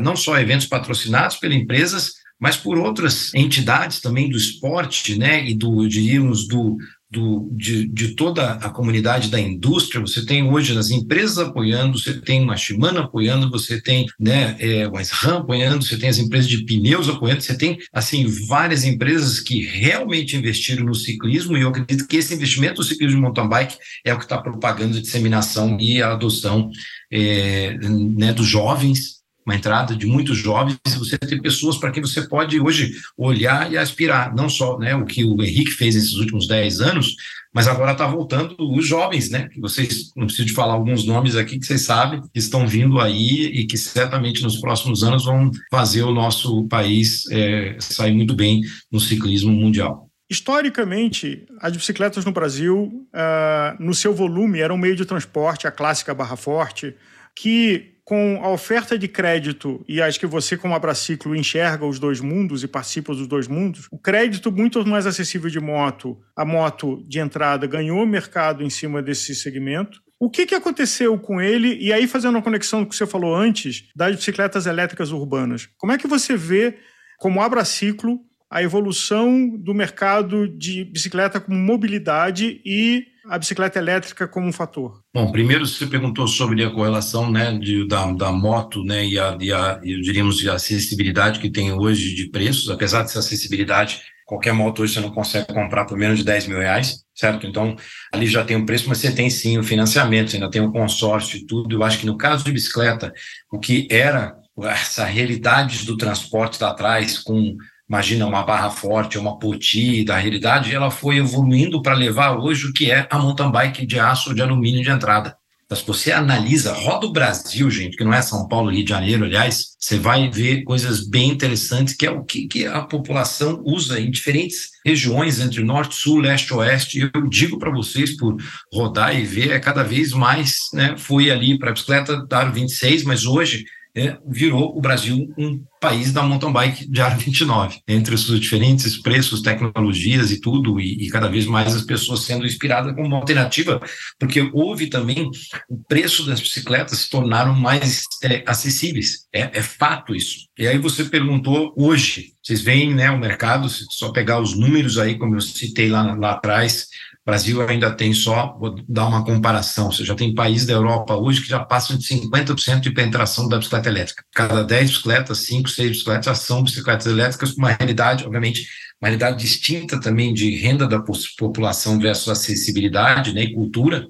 não 0.00 0.14
só 0.14 0.38
eventos 0.38 0.66
patrocinados 0.66 1.36
pelas 1.36 1.56
empresas, 1.56 2.14
mas 2.38 2.56
por 2.56 2.78
outras 2.78 3.32
entidades 3.34 4.00
também 4.00 4.28
do 4.28 4.36
esporte, 4.36 5.18
né, 5.18 5.44
e 5.48 5.54
do, 5.54 5.88
diríamos, 5.88 6.46
do, 6.46 6.76
do, 7.10 7.48
de, 7.52 7.86
de, 7.86 8.16
toda 8.16 8.52
a 8.54 8.68
comunidade 8.68 9.30
da 9.30 9.38
indústria, 9.38 10.00
você 10.00 10.26
tem 10.26 10.42
hoje 10.42 10.76
as 10.76 10.90
empresas 10.90 11.38
apoiando, 11.38 11.98
você 11.98 12.20
tem 12.20 12.42
uma 12.42 12.56
Shimano 12.56 12.98
apoiando, 12.98 13.48
você 13.48 13.80
tem 13.80 14.06
né, 14.18 14.56
é, 14.58 14.88
o 14.88 14.98
SRAM 14.98 15.38
apoiando, 15.38 15.84
você 15.84 15.96
tem 15.96 16.08
as 16.08 16.18
empresas 16.18 16.48
de 16.48 16.64
pneus 16.64 17.08
apoiando, 17.08 17.42
você 17.42 17.56
tem 17.56 17.78
assim 17.92 18.26
várias 18.48 18.84
empresas 18.84 19.38
que 19.38 19.64
realmente 19.64 20.36
investiram 20.36 20.84
no 20.84 20.94
ciclismo 20.94 21.56
e 21.56 21.60
eu 21.60 21.68
acredito 21.68 22.08
que 22.08 22.16
esse 22.16 22.34
investimento 22.34 22.80
no 22.80 22.86
ciclismo 22.86 23.16
de 23.16 23.22
mountain 23.22 23.48
bike 23.48 23.76
é 24.04 24.12
o 24.12 24.18
que 24.18 24.24
está 24.24 24.38
propagando 24.38 24.98
a 24.98 25.00
disseminação 25.00 25.78
e 25.80 26.02
a 26.02 26.12
adoção 26.12 26.70
é, 27.10 27.78
né, 27.78 28.32
dos 28.32 28.46
jovens 28.46 29.16
uma 29.46 29.54
entrada 29.54 29.94
de 29.94 30.06
muitos 30.06 30.36
jovens, 30.36 30.76
você 30.98 31.16
tem 31.16 31.40
pessoas 31.40 31.78
para 31.78 31.92
quem 31.92 32.02
você 32.02 32.26
pode 32.26 32.60
hoje 32.60 32.92
olhar 33.16 33.72
e 33.72 33.78
aspirar, 33.78 34.34
não 34.34 34.48
só 34.48 34.76
né, 34.76 34.94
o 34.96 35.04
que 35.04 35.24
o 35.24 35.40
Henrique 35.40 35.70
fez 35.70 35.94
nesses 35.94 36.14
últimos 36.14 36.48
10 36.48 36.80
anos, 36.80 37.14
mas 37.54 37.68
agora 37.68 37.92
está 37.92 38.06
voltando 38.06 38.54
os 38.58 38.86
jovens, 38.86 39.30
né? 39.30 39.48
Que 39.48 39.58
vocês 39.58 40.10
não 40.14 40.26
preciso 40.26 40.48
de 40.48 40.52
falar 40.52 40.74
alguns 40.74 41.06
nomes 41.06 41.36
aqui 41.36 41.58
que 41.58 41.64
vocês 41.64 41.82
sabem 41.82 42.20
que 42.20 42.38
estão 42.38 42.66
vindo 42.66 43.00
aí 43.00 43.46
e 43.46 43.66
que 43.66 43.78
certamente 43.78 44.42
nos 44.42 44.60
próximos 44.60 45.02
anos 45.02 45.24
vão 45.24 45.50
fazer 45.70 46.02
o 46.02 46.12
nosso 46.12 46.68
país 46.68 47.24
é, 47.30 47.76
sair 47.78 48.12
muito 48.12 48.34
bem 48.34 48.60
no 48.92 49.00
ciclismo 49.00 49.52
mundial. 49.52 50.10
Historicamente, 50.28 51.46
as 51.60 51.74
bicicletas 51.74 52.24
no 52.24 52.32
Brasil, 52.32 53.08
uh, 53.14 53.82
no 53.82 53.94
seu 53.94 54.12
volume, 54.12 54.60
eram 54.60 54.74
um 54.74 54.78
meio 54.78 54.96
de 54.96 55.06
transporte, 55.06 55.68
a 55.68 55.70
clássica 55.70 56.12
barra 56.12 56.36
forte, 56.36 56.94
que 57.34 57.95
com 58.06 58.40
a 58.40 58.50
oferta 58.50 58.96
de 58.96 59.08
crédito, 59.08 59.84
e 59.88 60.00
acho 60.00 60.20
que 60.20 60.28
você, 60.28 60.56
como 60.56 60.76
abraciclo, 60.76 61.34
enxerga 61.34 61.84
os 61.84 61.98
dois 61.98 62.20
mundos 62.20 62.62
e 62.62 62.68
participa 62.68 63.12
dos 63.12 63.26
dois 63.26 63.48
mundos, 63.48 63.88
o 63.90 63.98
crédito 63.98 64.52
muito 64.52 64.86
mais 64.86 65.08
acessível 65.08 65.50
de 65.50 65.58
moto, 65.58 66.16
a 66.36 66.44
moto 66.44 67.04
de 67.08 67.18
entrada 67.18 67.66
ganhou 67.66 68.06
mercado 68.06 68.62
em 68.62 68.70
cima 68.70 69.02
desse 69.02 69.34
segmento. 69.34 70.00
O 70.20 70.30
que, 70.30 70.46
que 70.46 70.54
aconteceu 70.54 71.18
com 71.18 71.40
ele? 71.40 71.76
E 71.80 71.92
aí, 71.92 72.06
fazendo 72.06 72.36
uma 72.36 72.42
conexão 72.42 72.78
com 72.78 72.86
o 72.86 72.88
que 72.90 72.94
você 72.94 73.08
falou 73.08 73.34
antes, 73.34 73.88
das 73.94 74.14
bicicletas 74.14 74.66
elétricas 74.66 75.10
urbanas. 75.10 75.68
Como 75.76 75.92
é 75.92 75.98
que 75.98 76.06
você 76.06 76.36
vê, 76.36 76.78
como 77.18 77.42
abraciclo, 77.42 78.20
a 78.50 78.62
evolução 78.62 79.48
do 79.58 79.74
mercado 79.74 80.48
de 80.48 80.84
bicicleta 80.84 81.40
como 81.40 81.58
mobilidade 81.58 82.60
e 82.64 83.04
a 83.28 83.38
bicicleta 83.38 83.78
elétrica 83.78 84.28
como 84.28 84.46
um 84.46 84.52
fator? 84.52 85.00
Bom, 85.12 85.32
primeiro 85.32 85.66
você 85.66 85.86
perguntou 85.86 86.28
sobre 86.28 86.64
a 86.64 86.70
correlação 86.70 87.30
né, 87.30 87.58
de, 87.58 87.86
da, 87.86 88.10
da 88.12 88.30
moto 88.30 88.84
né, 88.84 89.04
e, 89.04 89.18
a, 89.18 89.36
e 89.40 89.52
a, 89.52 89.80
e, 89.82 90.00
diríamos, 90.00 90.46
a 90.46 90.54
acessibilidade 90.54 91.40
que 91.40 91.50
tem 91.50 91.72
hoje 91.72 92.14
de 92.14 92.30
preços, 92.30 92.70
apesar 92.70 93.02
dessa 93.02 93.18
acessibilidade, 93.18 94.00
qualquer 94.24 94.52
moto 94.52 94.82
hoje 94.82 94.94
você 94.94 95.00
não 95.00 95.10
consegue 95.10 95.52
comprar 95.52 95.84
por 95.84 95.98
menos 95.98 96.18
de 96.18 96.24
10 96.24 96.46
mil 96.46 96.58
reais, 96.58 97.04
certo? 97.14 97.46
Então, 97.46 97.74
ali 98.12 98.26
já 98.26 98.44
tem 98.44 98.56
um 98.56 98.66
preço, 98.66 98.88
mas 98.88 98.98
você 98.98 99.12
tem 99.12 99.28
sim 99.28 99.58
o 99.58 99.62
financiamento, 99.62 100.30
você 100.30 100.36
ainda 100.36 100.50
tem 100.50 100.62
o 100.62 100.72
consórcio 100.72 101.38
e 101.38 101.46
tudo. 101.46 101.74
Eu 101.74 101.82
acho 101.82 101.98
que 101.98 102.06
no 102.06 102.16
caso 102.16 102.44
de 102.44 102.52
bicicleta, 102.52 103.12
o 103.52 103.58
que 103.58 103.88
era 103.90 104.36
essa 104.64 105.04
realidade 105.04 105.84
do 105.84 105.96
transporte 105.96 106.62
lá 106.62 106.70
atrás, 106.70 107.18
com 107.18 107.56
imagina 107.88 108.26
uma 108.26 108.42
barra 108.42 108.70
forte, 108.70 109.18
uma 109.18 109.38
poti, 109.38 110.04
da 110.04 110.16
realidade, 110.16 110.74
ela 110.74 110.90
foi 110.90 111.18
evoluindo 111.18 111.80
para 111.80 111.94
levar 111.94 112.36
hoje 112.36 112.66
o 112.66 112.72
que 112.72 112.90
é 112.90 113.06
a 113.10 113.18
mountain 113.18 113.50
bike 113.50 113.86
de 113.86 113.98
aço 113.98 114.30
ou 114.30 114.34
de 114.34 114.42
alumínio 114.42 114.82
de 114.82 114.90
entrada. 114.90 115.36
Então, 115.66 115.76
se 115.76 115.84
você 115.84 116.12
analisa, 116.12 116.72
roda 116.72 117.08
o 117.08 117.12
Brasil, 117.12 117.68
gente, 117.68 117.96
que 117.96 118.04
não 118.04 118.14
é 118.14 118.22
São 118.22 118.46
Paulo, 118.46 118.70
Rio 118.70 118.84
de 118.84 118.90
Janeiro, 118.90 119.24
aliás, 119.24 119.74
você 119.80 119.98
vai 119.98 120.30
ver 120.30 120.62
coisas 120.62 121.08
bem 121.08 121.30
interessantes, 121.30 121.92
que 121.92 122.06
é 122.06 122.10
o 122.10 122.22
que, 122.22 122.46
que 122.46 122.66
a 122.66 122.82
população 122.82 123.60
usa 123.64 123.98
em 124.00 124.08
diferentes 124.08 124.70
regiões, 124.84 125.40
entre 125.40 125.64
norte, 125.64 125.96
sul, 125.96 126.20
leste, 126.20 126.54
oeste. 126.54 127.10
Eu 127.12 127.28
digo 127.28 127.58
para 127.58 127.72
vocês, 127.72 128.16
por 128.16 128.36
rodar 128.72 129.18
e 129.18 129.24
ver, 129.24 129.50
é 129.50 129.58
cada 129.58 129.82
vez 129.82 130.12
mais, 130.12 130.68
né? 130.72 130.94
Fui 130.96 131.32
ali 131.32 131.58
para 131.58 131.70
a 131.70 131.72
bicicleta 131.72 132.24
da 132.24 132.44
26, 132.44 133.02
mas 133.02 133.26
hoje 133.26 133.64
é, 133.96 134.18
virou 134.28 134.76
o 134.76 134.80
Brasil 134.80 135.32
um 135.38 135.64
país 135.80 136.12
da 136.12 136.22
mountain 136.22 136.52
bike 136.52 136.90
de 136.90 137.00
aro 137.00 137.18
29, 137.18 137.80
entre 137.88 138.14
os 138.14 138.26
diferentes 138.38 138.98
preços, 138.98 139.40
tecnologias 139.40 140.30
e 140.30 140.40
tudo, 140.40 140.78
e, 140.78 141.06
e, 141.06 141.08
cada 141.08 141.28
vez 141.28 141.46
mais 141.46 141.74
as 141.74 141.82
pessoas 141.82 142.20
sendo 142.20 142.44
inspiradas 142.44 142.94
como 142.94 143.06
uma 143.06 143.16
alternativa, 143.16 143.80
porque 144.18 144.50
houve 144.52 144.88
também 144.88 145.30
o 145.70 145.78
preço 145.88 146.26
das 146.26 146.40
bicicletas 146.40 146.98
se 146.98 147.10
tornaram 147.10 147.54
mais 147.54 148.02
é, 148.22 148.42
acessíveis. 148.46 149.26
É, 149.32 149.58
é, 149.58 149.62
fato 149.62 150.14
isso. 150.14 150.46
E 150.58 150.66
aí 150.66 150.78
você 150.78 151.04
perguntou 151.04 151.72
hoje, 151.76 152.34
vocês 152.42 152.60
veem 152.60 152.94
né, 152.94 153.10
o 153.10 153.18
mercado, 153.18 153.68
se 153.68 153.84
só 153.90 154.12
pegar 154.12 154.40
os 154.40 154.54
números 154.54 154.98
aí, 154.98 155.16
como 155.16 155.36
eu 155.36 155.40
citei 155.40 155.88
lá, 155.88 156.14
lá 156.14 156.32
atrás, 156.32 156.88
Brasil 157.26 157.60
ainda 157.68 157.90
tem 157.90 158.12
só, 158.12 158.56
vou 158.56 158.76
dar 158.88 159.08
uma 159.08 159.24
comparação, 159.24 159.90
você 159.90 160.04
já 160.04 160.14
tem 160.14 160.32
países 160.32 160.64
da 160.64 160.74
Europa 160.74 161.16
hoje 161.16 161.42
que 161.42 161.48
já 161.48 161.58
passam 161.58 161.98
de 161.98 162.06
50% 162.06 162.78
de 162.78 162.92
penetração 162.92 163.48
da 163.48 163.58
bicicleta 163.58 163.88
elétrica. 163.88 164.24
Cada 164.32 164.62
10 164.62 164.90
bicicletas, 164.90 165.38
5, 165.38 165.68
6 165.68 165.88
bicicletas 165.90 166.26
já 166.26 166.34
são 166.36 166.62
bicicletas 166.62 167.06
elétricas, 167.06 167.50
com 167.50 167.58
uma 167.58 167.72
realidade, 167.72 168.24
obviamente, 168.24 168.68
uma 169.02 169.08
realidade 169.08 169.42
distinta 169.42 170.00
também 170.00 170.32
de 170.32 170.54
renda 170.54 170.86
da 170.86 171.02
população 171.36 171.98
versus 171.98 172.28
acessibilidade 172.28 173.34
né, 173.34 173.42
e 173.42 173.52
cultura. 173.52 174.06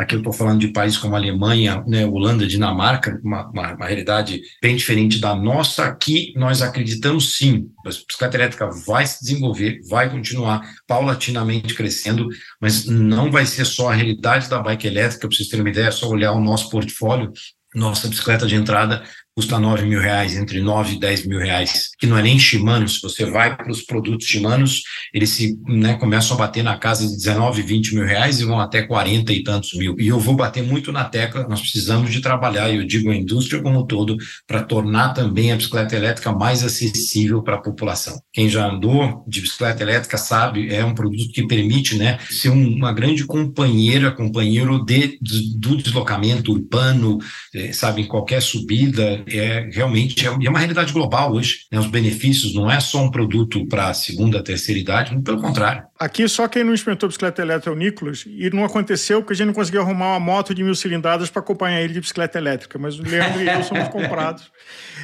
Aqui 0.00 0.14
eu 0.14 0.20
estou 0.20 0.32
falando 0.32 0.60
de 0.60 0.68
países 0.68 0.96
como 0.96 1.14
Alemanha, 1.14 1.84
né, 1.86 2.06
Holanda, 2.06 2.46
Dinamarca, 2.46 3.20
uma, 3.22 3.46
uma, 3.50 3.74
uma, 3.74 3.86
realidade 3.86 4.40
bem 4.62 4.74
diferente 4.74 5.18
da 5.18 5.34
nossa. 5.34 5.84
Aqui 5.84 6.32
nós 6.36 6.62
acreditamos 6.62 7.36
sim, 7.36 7.70
a 7.84 7.90
bicicleta 7.90 8.38
elétrica 8.38 8.70
vai 8.86 9.06
se 9.06 9.20
desenvolver, 9.20 9.78
vai 9.90 10.08
continuar 10.08 10.62
paulatinamente 10.86 11.74
crescendo, 11.74 12.28
mas 12.58 12.86
não 12.86 13.30
vai 13.30 13.44
ser 13.44 13.66
só 13.66 13.90
a 13.90 13.94
realidade 13.94 14.48
da 14.48 14.58
bike 14.58 14.86
elétrica. 14.86 15.28
Para 15.28 15.36
vocês 15.36 15.50
terem 15.50 15.66
uma 15.66 15.70
ideia, 15.70 15.88
é 15.88 15.90
só 15.90 16.08
olhar 16.08 16.32
o 16.32 16.40
nosso 16.40 16.70
portfólio, 16.70 17.30
nossa 17.74 18.08
bicicleta 18.08 18.46
de 18.46 18.54
entrada 18.54 19.02
custa 19.40 19.58
9 19.58 19.86
mil 19.86 20.00
reais, 20.00 20.36
entre 20.36 20.60
9 20.60 20.96
e 20.96 21.00
10 21.00 21.26
mil 21.26 21.38
reais, 21.38 21.92
que 21.98 22.06
não 22.06 22.18
é 22.18 22.22
nem 22.22 22.38
Shimano, 22.38 22.86
se 22.86 23.00
você 23.00 23.24
vai 23.24 23.56
para 23.56 23.70
os 23.70 23.80
produtos 23.80 24.26
Shimanos, 24.26 24.82
eles 25.14 25.30
se, 25.30 25.58
né, 25.66 25.94
começam 25.94 26.36
a 26.36 26.40
bater 26.40 26.62
na 26.62 26.76
casa 26.76 27.06
de 27.06 27.16
19, 27.16 27.62
20 27.62 27.94
mil 27.94 28.04
reais 28.04 28.38
e 28.38 28.44
vão 28.44 28.60
até 28.60 28.82
40 28.82 29.32
e 29.32 29.42
tantos 29.42 29.72
mil. 29.72 29.96
E 29.98 30.08
eu 30.08 30.20
vou 30.20 30.36
bater 30.36 30.62
muito 30.62 30.92
na 30.92 31.04
tecla, 31.04 31.48
nós 31.48 31.62
precisamos 31.62 32.12
de 32.12 32.20
trabalhar, 32.20 32.68
e 32.70 32.76
eu 32.76 32.86
digo 32.86 33.10
a 33.10 33.16
indústria 33.16 33.62
como 33.62 33.80
um 33.80 33.86
todo, 33.86 34.18
para 34.46 34.62
tornar 34.62 35.14
também 35.14 35.52
a 35.52 35.56
bicicleta 35.56 35.96
elétrica 35.96 36.32
mais 36.32 36.62
acessível 36.62 37.42
para 37.42 37.56
a 37.56 37.62
população. 37.62 38.20
Quem 38.34 38.46
já 38.46 38.68
andou 38.68 39.24
de 39.26 39.40
bicicleta 39.40 39.82
elétrica 39.82 40.18
sabe, 40.18 40.70
é 40.70 40.84
um 40.84 40.94
produto 40.94 41.32
que 41.32 41.46
permite 41.46 41.96
né, 41.96 42.18
ser 42.28 42.50
uma 42.50 42.92
grande 42.92 43.24
companheira, 43.24 44.10
companheiro 44.10 44.84
de, 44.84 45.18
do 45.56 45.78
deslocamento 45.78 46.52
urbano, 46.52 47.18
é, 47.54 47.72
sabe, 47.72 48.02
em 48.02 48.06
qualquer 48.06 48.42
subida, 48.42 49.24
é 49.32 49.68
realmente 49.72 50.26
é, 50.26 50.30
uma 50.30 50.58
realidade 50.58 50.92
global 50.92 51.32
hoje. 51.32 51.66
Né, 51.70 51.78
os 51.78 51.86
benefícios 51.86 52.54
não 52.54 52.70
é 52.70 52.80
só 52.80 53.02
um 53.02 53.10
produto 53.10 53.66
para 53.66 53.88
a 53.88 53.94
segunda, 53.94 54.42
terceira 54.42 54.80
idade, 54.80 55.20
pelo 55.22 55.40
contrário. 55.40 55.84
Aqui 55.98 56.28
só 56.28 56.48
quem 56.48 56.64
não 56.64 56.74
experimentou 56.74 57.08
bicicleta 57.08 57.42
elétrica 57.42 57.70
é 57.70 57.72
o 57.72 57.76
Nicolas, 57.76 58.24
e 58.26 58.50
não 58.50 58.64
aconteceu 58.64 59.20
porque 59.20 59.34
a 59.34 59.36
gente 59.36 59.48
não 59.48 59.54
conseguiu 59.54 59.82
arrumar 59.82 60.16
uma 60.16 60.20
moto 60.20 60.54
de 60.54 60.62
mil 60.62 60.74
cilindradas 60.74 61.30
para 61.30 61.40
acompanhar 61.40 61.80
ele 61.80 61.92
de 61.92 62.00
bicicleta 62.00 62.38
elétrica, 62.38 62.78
mas 62.78 62.98
o 62.98 63.02
Leandro 63.02 63.42
e 63.42 63.48
eu 63.48 63.62
somos 63.62 63.88
comprados. 63.90 64.50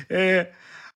É, 0.09 0.49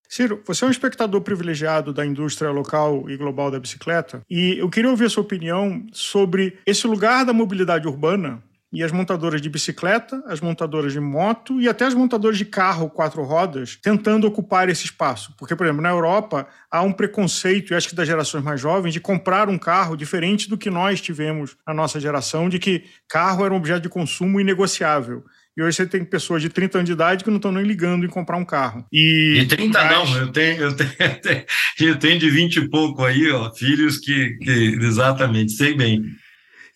Ciro, 0.09 0.43
você 0.45 0.65
é 0.65 0.67
um 0.67 0.73
espectador 0.73 1.21
privilegiado 1.21 1.93
da 1.93 2.05
indústria 2.05 2.51
local 2.51 3.09
e 3.09 3.17
global 3.17 3.49
da 3.49 3.61
bicicleta, 3.61 4.23
e 4.29 4.59
eu 4.59 4.69
queria 4.69 4.91
ouvir 4.91 5.05
a 5.05 5.11
sua 5.11 5.23
opinião 5.23 5.87
sobre 5.93 6.59
esse 6.67 6.87
lugar 6.87 7.25
da 7.25 7.33
mobilidade 7.33 7.87
urbana 7.87 8.43
e 8.73 8.85
as 8.85 8.93
montadoras 8.93 9.43
de 9.43 9.49
bicicleta, 9.49 10.23
as 10.27 10.41
montadoras 10.41 10.93
de 10.93 11.01
moto 11.01 11.61
e 11.61 11.69
até 11.69 11.85
as 11.85 11.95
montadoras 11.95 12.39
de 12.39 12.45
carro 12.45 12.89
quatro 12.89 13.23
rodas 13.23 13.77
tentando 13.83 14.27
ocupar 14.27 14.69
esse 14.69 14.85
espaço. 14.85 15.35
Porque, 15.37 15.57
por 15.57 15.67
exemplo, 15.67 15.83
na 15.83 15.91
Europa 15.91 16.47
há 16.71 16.83
um 16.83 16.93
preconceito, 16.93 17.73
e 17.73 17.77
acho 17.77 17.89
que 17.89 17.95
das 17.95 18.07
gerações 18.07 18.45
mais 18.45 18.61
jovens, 18.61 18.93
de 18.93 19.01
comprar 19.01 19.49
um 19.49 19.59
carro 19.59 19.97
diferente 19.97 20.49
do 20.49 20.57
que 20.57 20.71
nós 20.71 21.01
tivemos 21.01 21.57
na 21.67 21.75
nossa 21.75 21.99
geração, 21.99 22.49
de 22.49 22.59
que 22.59 22.85
carro 23.09 23.45
era 23.45 23.53
um 23.53 23.57
objeto 23.57 23.83
de 23.83 23.89
consumo 23.89 24.41
inegociável. 24.41 25.25
E 25.57 25.63
hoje 25.63 25.77
você 25.77 25.87
tem 25.87 26.05
pessoas 26.05 26.41
de 26.41 26.49
30 26.49 26.79
anos 26.79 26.87
de 26.87 26.93
idade 26.93 27.25
que 27.25 27.31
não 27.31 27.37
estão 27.37 27.51
nem 27.51 27.65
ligando 27.65 28.07
em 28.07 28.09
comprar 28.09 28.37
um 28.37 28.45
carro. 28.45 28.87
E 28.93 29.41
de 29.41 29.57
30 29.57 29.83
mas... 29.83 29.91
não, 29.91 30.19
eu 30.19 30.33
tenho, 30.33 30.63
eu, 30.63 30.77
tenho, 30.77 31.45
eu 31.81 31.99
tenho 31.99 32.19
de 32.21 32.31
20 32.31 32.57
e 32.57 32.71
pouco 32.71 33.05
aí, 33.05 33.31
ó, 33.31 33.53
filhos 33.53 33.99
que, 33.99 34.39
que 34.39 34.79
exatamente, 34.81 35.53
sei 35.53 35.75
bem. 35.75 36.03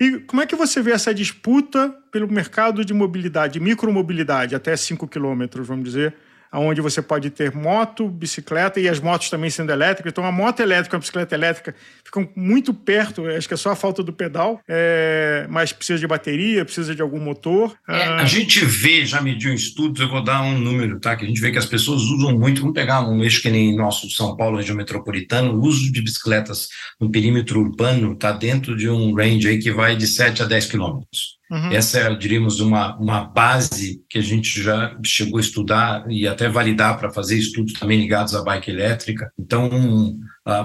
E 0.00 0.18
como 0.20 0.42
é 0.42 0.46
que 0.46 0.56
você 0.56 0.82
vê 0.82 0.92
essa 0.92 1.14
disputa 1.14 1.88
pelo 2.10 2.26
mercado 2.30 2.84
de 2.84 2.92
mobilidade, 2.92 3.60
micromobilidade, 3.60 4.54
até 4.54 4.76
5 4.76 5.06
quilômetros, 5.06 5.66
vamos 5.66 5.84
dizer, 5.84 6.14
onde 6.58 6.80
você 6.80 7.02
pode 7.02 7.30
ter 7.30 7.54
moto, 7.54 8.08
bicicleta 8.08 8.80
e 8.80 8.88
as 8.88 9.00
motos 9.00 9.30
também 9.30 9.50
sendo 9.50 9.70
elétricas. 9.70 10.10
Então, 10.12 10.24
a 10.24 10.32
moto 10.32 10.60
elétrica 10.60 10.96
e 10.96 10.98
a 10.98 11.00
bicicleta 11.00 11.34
elétrica 11.34 11.74
ficam 12.04 12.28
muito 12.36 12.72
perto, 12.72 13.26
acho 13.26 13.48
que 13.48 13.54
é 13.54 13.56
só 13.56 13.70
a 13.70 13.76
falta 13.76 14.02
do 14.02 14.12
pedal, 14.12 14.60
é, 14.68 15.46
mas 15.48 15.72
precisa 15.72 15.98
de 15.98 16.06
bateria, 16.06 16.64
precisa 16.64 16.94
de 16.94 17.02
algum 17.02 17.20
motor. 17.20 17.74
É, 17.88 18.04
ah... 18.04 18.16
A 18.16 18.24
gente 18.24 18.64
vê, 18.64 19.04
já 19.04 19.20
mediu 19.20 19.52
em 19.52 19.56
estudos, 19.56 20.00
eu 20.00 20.08
vou 20.08 20.22
dar 20.22 20.42
um 20.42 20.58
número, 20.58 21.00
tá? 21.00 21.16
Que 21.16 21.24
a 21.24 21.28
gente 21.28 21.40
vê 21.40 21.50
que 21.50 21.58
as 21.58 21.66
pessoas 21.66 22.02
usam 22.02 22.38
muito, 22.38 22.60
vamos 22.60 22.74
pegar 22.74 23.00
um 23.00 23.22
eixo 23.22 23.42
que 23.42 23.50
nem 23.50 23.76
nosso 23.76 24.08
São 24.10 24.36
Paulo, 24.36 24.58
região 24.58 24.76
metropolitana, 24.76 25.50
o 25.50 25.60
uso 25.60 25.92
de 25.92 26.02
bicicletas 26.02 26.68
no 27.00 27.10
perímetro 27.10 27.60
urbano 27.60 28.12
está 28.12 28.32
dentro 28.32 28.76
de 28.76 28.88
um 28.88 29.14
range 29.14 29.48
aí 29.48 29.58
que 29.58 29.70
vai 29.70 29.96
de 29.96 30.06
7 30.06 30.42
a 30.42 30.46
10 30.46 30.66
quilômetros. 30.66 31.38
Uhum. 31.50 31.72
Essa 31.72 31.98
é, 32.00 32.14
diríamos, 32.14 32.60
uma, 32.60 32.96
uma 32.96 33.24
base 33.24 34.02
que 34.08 34.18
a 34.18 34.22
gente 34.22 34.62
já 34.62 34.96
chegou 35.04 35.38
a 35.38 35.40
estudar 35.40 36.04
e 36.10 36.26
até 36.26 36.48
validar 36.48 36.98
para 36.98 37.10
fazer 37.10 37.36
estudos 37.36 37.74
também 37.74 38.00
ligados 38.00 38.34
à 38.34 38.42
bike 38.42 38.70
elétrica. 38.70 39.30
Então, 39.38 39.70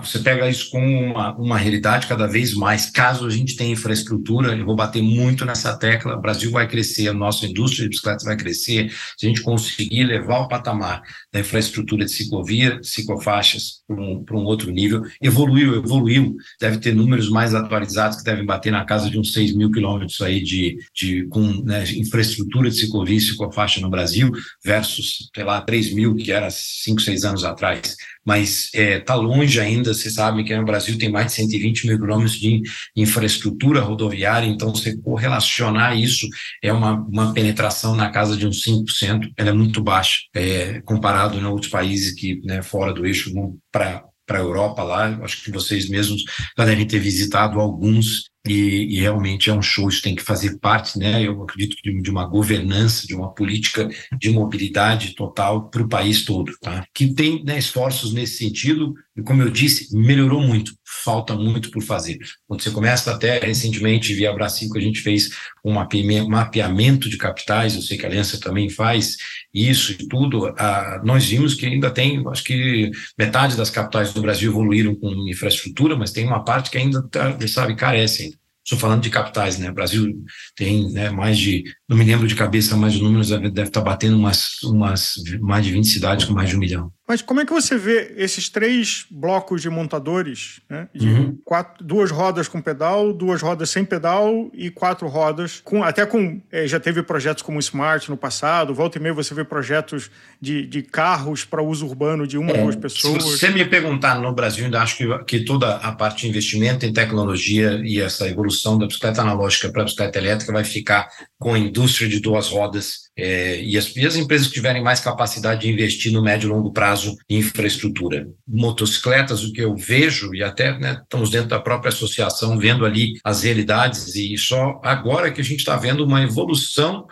você 0.02 0.20
pega 0.20 0.50
isso 0.50 0.70
como 0.70 0.86
uma, 0.86 1.34
uma 1.38 1.58
realidade 1.58 2.06
cada 2.06 2.28
vez 2.28 2.54
mais. 2.54 2.90
Caso 2.90 3.26
a 3.26 3.30
gente 3.30 3.56
tenha 3.56 3.72
infraestrutura, 3.72 4.54
eu 4.54 4.66
vou 4.66 4.76
bater 4.76 5.02
muito 5.02 5.46
nessa 5.46 5.78
tecla, 5.78 6.18
o 6.18 6.22
Brasil 6.22 6.52
vai 6.52 6.68
crescer, 6.68 7.08
a 7.08 7.14
nossa 7.14 7.46
indústria 7.46 7.84
de 7.84 7.90
bicicletas 7.90 8.26
vai 8.26 8.36
crescer, 8.36 8.92
se 9.18 9.26
a 9.26 9.30
gente 9.30 9.42
conseguir 9.42 10.04
levar 10.04 10.40
o 10.40 10.48
patamar 10.50 11.02
da 11.32 11.40
infraestrutura 11.40 12.04
de 12.04 12.12
ciclovia, 12.12 12.80
ciclofaixas 12.84 13.82
para 13.88 13.96
um, 13.96 14.26
um 14.34 14.46
outro 14.46 14.70
nível, 14.70 15.02
evoluiu, 15.22 15.76
evoluiu, 15.78 16.36
deve 16.60 16.80
ter 16.80 16.94
números 16.94 17.30
mais 17.30 17.56
atualizados 17.56 18.18
que 18.18 18.24
devem 18.26 18.46
bater 18.46 18.72
na 18.72 18.84
casa 18.84 19.10
de 19.10 19.18
uns 19.18 19.32
6 19.32 19.56
mil 19.56 19.72
quilômetros 19.72 20.20
aí 20.22 20.44
de, 20.44 20.78
de 20.94 21.26
com 21.28 21.42
né, 21.64 21.86
infraestrutura 21.92 22.70
de 22.70 22.76
ciclovia 22.76 23.18
e 23.18 23.22
ciclofaixa 23.22 23.80
no 23.80 23.90
Brasil, 23.90 24.30
versus, 24.64 25.30
sei 25.34 25.44
lá, 25.46 25.62
3 25.62 25.94
mil 25.94 26.16
que 26.16 26.34
era 26.34 26.50
5, 26.52 27.02
6 27.02 27.24
anos 27.24 27.46
atrás 27.46 27.96
mas 28.26 28.66
está 28.74 28.80
é, 28.80 29.00
tá 29.00 29.16
longe 29.16 29.60
ainda. 29.60 29.94
Você 29.94 30.10
sabe 30.10 30.44
que 30.44 30.56
no 30.56 30.66
Brasil 30.66 30.98
tem 30.98 31.10
mais 31.10 31.28
de 31.28 31.34
120 31.34 31.88
mil 31.88 32.00
quilômetros 32.00 32.40
de 32.40 32.62
infraestrutura 32.96 33.82
rodoviária, 33.82 34.48
então 34.48 34.74
você 34.74 34.98
correlacionar 34.98 35.98
isso 35.98 36.28
é 36.64 36.72
uma, 36.72 36.94
uma 36.94 37.34
penetração 37.34 37.96
na 37.96 38.10
casa 38.10 38.38
de 38.38 38.46
uns 38.48 38.64
5%, 38.64 39.32
ela 39.38 39.50
é 39.50 39.54
muito 39.54 39.82
baixa, 39.82 40.20
é, 40.36 40.82
comparado 40.82 41.40
a 41.40 41.50
outros 41.50 41.72
países 41.72 42.14
que, 42.14 42.42
né, 42.44 42.62
fora 42.62 42.94
do 42.94 43.06
eixo, 43.06 43.32
para 43.72 44.04
para 44.30 44.38
a 44.38 44.42
Europa 44.42 44.84
lá, 44.84 45.20
acho 45.24 45.44
que 45.44 45.52
vocês 45.52 45.90
mesmos 45.90 46.24
já 46.56 46.64
devem 46.64 46.86
ter 46.86 47.00
visitado 47.00 47.60
alguns 47.60 48.30
e, 48.48 48.96
e, 48.96 49.00
realmente 49.02 49.50
é 49.50 49.54
um 49.54 49.62
show, 49.62 49.90
isso 49.90 50.02
tem 50.02 50.16
que 50.16 50.24
fazer 50.24 50.58
parte, 50.60 50.98
né? 50.98 51.22
Eu 51.22 51.44
acredito 51.44 51.76
de, 51.84 52.02
de 52.02 52.10
uma 52.10 52.26
governança, 52.26 53.06
de 53.06 53.14
uma 53.14 53.34
política 53.34 53.88
de 54.18 54.30
mobilidade 54.30 55.14
total 55.14 55.70
para 55.70 55.84
o 55.84 55.90
país 55.90 56.24
todo, 56.24 56.52
tá? 56.62 56.86
Que 56.94 57.14
tem 57.14 57.44
né, 57.44 57.58
esforços 57.60 58.14
nesse 58.14 58.38
sentido, 58.38 58.94
e 59.16 59.22
como 59.22 59.42
eu 59.42 59.50
disse, 59.50 59.94
melhorou 59.96 60.42
muito, 60.42 60.72
falta 61.04 61.36
muito 61.36 61.70
por 61.70 61.84
fazer. 61.84 62.18
Quando 62.48 62.62
você 62.62 62.72
começa 62.72 63.12
até 63.14 63.40
recentemente, 63.40 64.14
via 64.14 64.34
Brasil, 64.34 64.70
que 64.72 64.80
a 64.80 64.82
gente 64.82 65.02
fez 65.02 65.30
um 65.64 65.74
mapeamento 65.74 67.10
de 67.10 67.18
capitais, 67.18 67.76
eu 67.76 67.82
sei 67.82 67.98
que 67.98 68.06
a 68.06 68.10
Aliança 68.10 68.40
também 68.40 68.70
faz 68.70 69.18
isso 69.54 69.92
e 69.92 70.08
tudo, 70.08 70.48
ah, 70.58 71.02
nós 71.04 71.26
vimos 71.26 71.56
que 71.56 71.66
ainda 71.66 71.92
tem, 71.92 72.24
acho 72.30 72.44
que 72.44 72.90
metade 73.18 73.58
das 73.58 73.70
capitais 73.70 74.14
do 74.14 74.22
Brasil 74.22 74.50
evoluíram 74.50 74.96
com 74.96 75.28
infraestrutura, 75.28 75.98
mas 75.98 76.12
tem 76.12 76.26
uma 76.26 76.44
parte 76.44 76.72
que 76.72 76.78
ainda, 76.78 77.02
tá, 77.10 77.38
sabe, 77.48 77.76
carece 77.76 78.24
ainda. 78.24 78.39
Estou 78.70 78.78
falando 78.78 79.02
de 79.02 79.10
capitais, 79.10 79.58
né? 79.58 79.72
O 79.72 79.74
Brasil 79.74 80.24
tem 80.56 80.92
né, 80.92 81.10
mais 81.10 81.40
de, 81.40 81.64
não 81.88 81.98
me 81.98 82.06
lembro 82.06 82.28
de 82.28 82.36
cabeça, 82.36 82.78
mas 82.78 82.94
os 82.94 83.02
números 83.02 83.30
deve, 83.30 83.50
deve 83.50 83.70
estar 83.70 83.82
batendo 83.82 84.16
umas, 84.16 84.62
umas 84.62 85.16
mais 85.42 85.66
de 85.66 85.72
20 85.72 85.88
cidades 85.88 86.26
com 86.26 86.36
mais 86.36 86.52
de 86.52 86.56
um 86.56 86.60
milhão. 86.60 86.94
Mas 87.10 87.24
como 87.24 87.42
é 87.42 87.46
que 87.46 87.52
você 87.52 87.76
vê 87.76 88.14
esses 88.18 88.50
três 88.50 89.08
blocos 89.10 89.64
de 89.64 89.70
montadores, 89.70 90.62
né? 90.70 90.88
De 90.94 91.08
uhum. 91.08 91.36
quatro, 91.44 91.84
duas 91.84 92.12
rodas 92.12 92.48
com 92.48 92.62
pedal, 92.62 93.12
duas 93.12 93.42
rodas 93.42 93.72
sem 93.72 93.84
pedal 93.84 94.52
e 94.54 94.70
quatro 94.70 95.08
rodas, 95.08 95.60
com, 95.64 95.84
até 95.84 96.06
com. 96.06 96.40
É, 96.52 96.68
já 96.68 96.80
teve 96.80 97.02
projetos 97.02 97.42
como 97.42 97.58
o 97.58 97.60
Smart 97.60 98.08
no 98.12 98.16
passado, 98.16 98.76
volta 98.76 99.00
e 99.00 99.02
meia 99.02 99.12
você 99.12 99.34
vê 99.34 99.44
projetos 99.44 100.12
de, 100.40 100.68
de 100.68 100.84
carros 100.84 101.44
para 101.44 101.64
uso 101.64 101.88
urbano 101.88 102.28
de 102.28 102.38
uma 102.38 102.52
ou 102.52 102.58
é, 102.58 102.62
duas 102.62 102.76
pessoas. 102.76 103.24
Se 103.24 103.38
você 103.40 103.50
me 103.50 103.66
perguntar 103.66 104.22
no 104.22 104.32
Brasil, 104.32 104.66
ainda 104.66 104.80
acho 104.80 104.98
que, 104.98 105.24
que 105.26 105.40
toda 105.40 105.78
a 105.78 105.92
parte 105.92 106.22
de 106.22 106.30
investimento 106.30 106.86
em 106.86 106.94
tecnologia 106.94 107.82
e 107.84 108.00
essa 108.00 108.30
evolução 108.30 108.78
da 108.78 108.86
bicicleta 108.86 109.24
analógica 109.24 109.72
para 109.72 109.82
a 109.82 109.86
bicicleta 109.86 110.20
elétrica 110.20 110.54
vai 110.54 110.64
ficar 110.64 111.10
com 111.40 111.56
a 111.56 111.58
indústria 111.58 112.08
de 112.08 112.20
duas 112.20 112.50
rodas 112.50 113.09
é, 113.20 113.62
e, 113.62 113.78
as, 113.78 113.96
e, 113.96 114.06
as, 114.06 114.16
empresas 114.16 114.48
que 114.48 114.54
tiverem 114.54 114.82
mais 114.82 115.00
capacidade 115.00 115.62
de 115.62 115.70
investir 115.70 116.12
no 116.12 116.22
médio 116.22 116.48
e 116.48 116.50
longo 116.50 116.72
prazo 116.72 117.18
em 117.30 117.38
infraestrutura. 117.40 118.28
Motocicletas, 118.48 119.44
o 119.44 119.52
que 119.52 119.62
eu 119.62 119.76
vejo, 119.76 120.34
e 120.34 120.42
até 120.42 120.78
né, 120.78 121.00
estamos 121.04 121.30
dentro 121.30 121.50
da 121.50 121.60
própria 121.60 121.90
associação 121.90 122.58
vendo 122.58 122.86
ali 122.86 123.14
as 123.24 123.44
realidades, 123.44 124.16
e 124.16 124.38
só 124.38 124.80
agora 124.84 125.32
que 125.32 125.42
a 125.42 125.44
gente 125.44 125.60
está 125.60 125.76
vendo 125.76 126.06
uma 126.06 126.24
evolução 126.24 127.06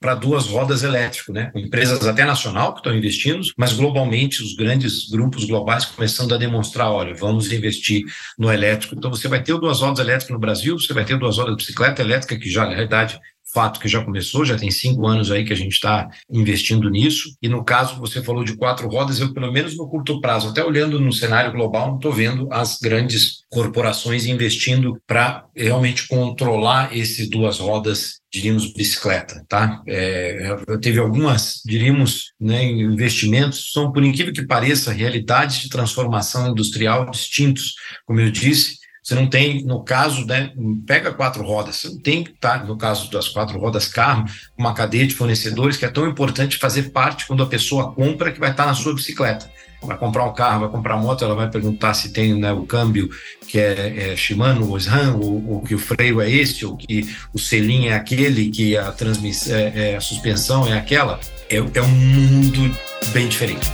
para 0.00 0.14
duas 0.16 0.46
rodas 0.46 0.82
elétricas, 0.82 1.32
né? 1.32 1.52
Empresas 1.54 2.04
até 2.04 2.24
nacional 2.24 2.72
que 2.72 2.80
estão 2.80 2.96
investindo, 2.96 3.46
mas 3.56 3.72
globalmente 3.72 4.42
os 4.42 4.54
grandes 4.54 5.08
grupos 5.08 5.44
globais 5.44 5.84
começando 5.84 6.34
a 6.34 6.38
demonstrar, 6.38 6.90
olha, 6.90 7.14
vamos 7.14 7.52
investir 7.52 8.02
no 8.36 8.52
elétrico. 8.52 8.96
Então 8.96 9.10
você 9.10 9.28
vai 9.28 9.40
ter 9.40 9.56
duas 9.56 9.80
rodas 9.80 10.00
elétricas 10.00 10.32
no 10.32 10.40
Brasil, 10.40 10.78
você 10.78 10.92
vai 10.92 11.04
ter 11.04 11.16
duas 11.16 11.38
rodas 11.38 11.56
de 11.56 11.64
bicicleta 11.64 12.02
elétrica 12.02 12.36
que 12.36 12.50
já 12.50 12.64
na 12.64 12.72
realidade 12.72 13.20
fato 13.52 13.80
que 13.80 13.88
já 13.88 14.04
começou, 14.04 14.44
já 14.44 14.56
tem 14.56 14.70
cinco 14.70 15.06
anos 15.06 15.30
aí 15.30 15.44
que 15.44 15.52
a 15.52 15.56
gente 15.56 15.72
está 15.72 16.08
investindo 16.30 16.88
nisso. 16.88 17.36
E 17.42 17.48
no 17.48 17.64
caso, 17.64 17.98
você 17.98 18.22
falou 18.22 18.44
de 18.44 18.56
quatro 18.56 18.88
rodas, 18.88 19.20
eu, 19.20 19.32
pelo 19.32 19.52
menos 19.52 19.76
no 19.76 19.88
curto 19.88 20.20
prazo, 20.20 20.48
até 20.48 20.64
olhando 20.64 21.00
no 21.00 21.12
cenário 21.12 21.52
global, 21.52 21.88
não 21.88 21.96
estou 21.96 22.12
vendo 22.12 22.48
as 22.50 22.78
grandes 22.78 23.44
corporações 23.50 24.26
investindo 24.26 25.00
para 25.06 25.44
realmente 25.54 26.06
controlar 26.08 26.96
esses 26.96 27.28
duas 27.28 27.58
rodas 27.58 28.20
diríamos, 28.32 28.72
bicicleta, 28.72 29.44
tá? 29.48 29.82
É, 29.88 30.56
teve 30.80 31.00
algumas, 31.00 31.60
diríamos, 31.66 32.32
né, 32.40 32.64
investimentos, 32.64 33.72
são, 33.72 33.92
por 33.92 34.04
incrível 34.04 34.32
que 34.32 34.46
pareça, 34.46 34.92
realidades 34.92 35.58
de 35.58 35.68
transformação 35.68 36.48
industrial 36.48 37.10
distintos. 37.10 37.74
Como 38.06 38.20
eu 38.20 38.30
disse, 38.30 38.78
Você 39.10 39.16
não 39.16 39.26
tem, 39.26 39.64
no 39.64 39.82
caso, 39.82 40.24
né, 40.24 40.52
pega 40.86 41.12
quatro 41.12 41.42
rodas, 41.42 41.74
você 41.74 41.88
não 41.88 41.98
tem 41.98 42.22
que 42.22 42.30
estar, 42.30 42.64
no 42.64 42.76
caso 42.76 43.10
das 43.10 43.26
quatro 43.26 43.58
rodas 43.58 43.88
carro, 43.88 44.24
uma 44.56 44.72
cadeia 44.72 45.04
de 45.04 45.16
fornecedores 45.16 45.76
que 45.76 45.84
é 45.84 45.88
tão 45.88 46.06
importante 46.06 46.56
fazer 46.56 46.90
parte 46.90 47.26
quando 47.26 47.42
a 47.42 47.46
pessoa 47.46 47.90
compra 47.90 48.30
que 48.30 48.38
vai 48.38 48.52
estar 48.52 48.66
na 48.66 48.74
sua 48.74 48.94
bicicleta. 48.94 49.50
Vai 49.82 49.98
comprar 49.98 50.24
um 50.26 50.32
carro, 50.32 50.60
vai 50.60 50.68
comprar 50.68 50.96
moto, 50.96 51.24
ela 51.24 51.34
vai 51.34 51.50
perguntar 51.50 51.92
se 51.94 52.12
tem 52.12 52.38
né, 52.38 52.52
o 52.52 52.64
câmbio 52.64 53.10
que 53.48 53.58
é, 53.58 54.12
é 54.12 54.16
Shimano 54.16 54.70
ou 54.70 54.78
SRAM, 54.78 55.16
ou, 55.16 55.54
ou, 55.54 55.60
que 55.60 55.74
o 55.74 55.78
freio 55.78 56.20
é 56.20 56.30
este, 56.30 56.64
ou 56.64 56.76
que 56.76 57.12
o 57.34 57.38
selim 57.38 57.88
é 57.88 57.94
aquele, 57.94 58.48
que 58.48 58.76
a 58.76 58.92
transmissão, 58.92 59.56
é, 59.56 59.72
é, 59.74 59.96
a 59.96 60.00
suspensão 60.00 60.68
é 60.68 60.78
aquela. 60.78 61.18
É, 61.48 61.56
é 61.56 61.82
um 61.82 61.88
mundo 61.88 62.72
bem 63.12 63.26
diferente. 63.26 63.66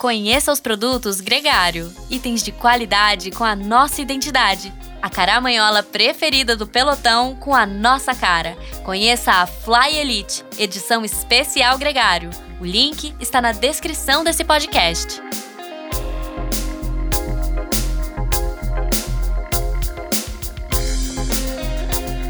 Conheça 0.00 0.50
os 0.50 0.60
produtos 0.60 1.20
Gregário, 1.20 1.92
itens 2.08 2.42
de 2.42 2.50
qualidade 2.50 3.30
com 3.30 3.44
a 3.44 3.54
nossa 3.54 4.00
identidade. 4.00 4.72
A 5.02 5.10
caramanhola 5.10 5.82
preferida 5.82 6.56
do 6.56 6.66
pelotão 6.66 7.36
com 7.36 7.54
a 7.54 7.66
nossa 7.66 8.14
cara. 8.14 8.56
Conheça 8.82 9.30
a 9.30 9.46
Fly 9.46 9.98
Elite, 9.98 10.42
edição 10.58 11.04
especial 11.04 11.76
Gregário. 11.76 12.30
O 12.58 12.64
link 12.64 13.14
está 13.20 13.42
na 13.42 13.52
descrição 13.52 14.24
desse 14.24 14.42
podcast. 14.42 15.20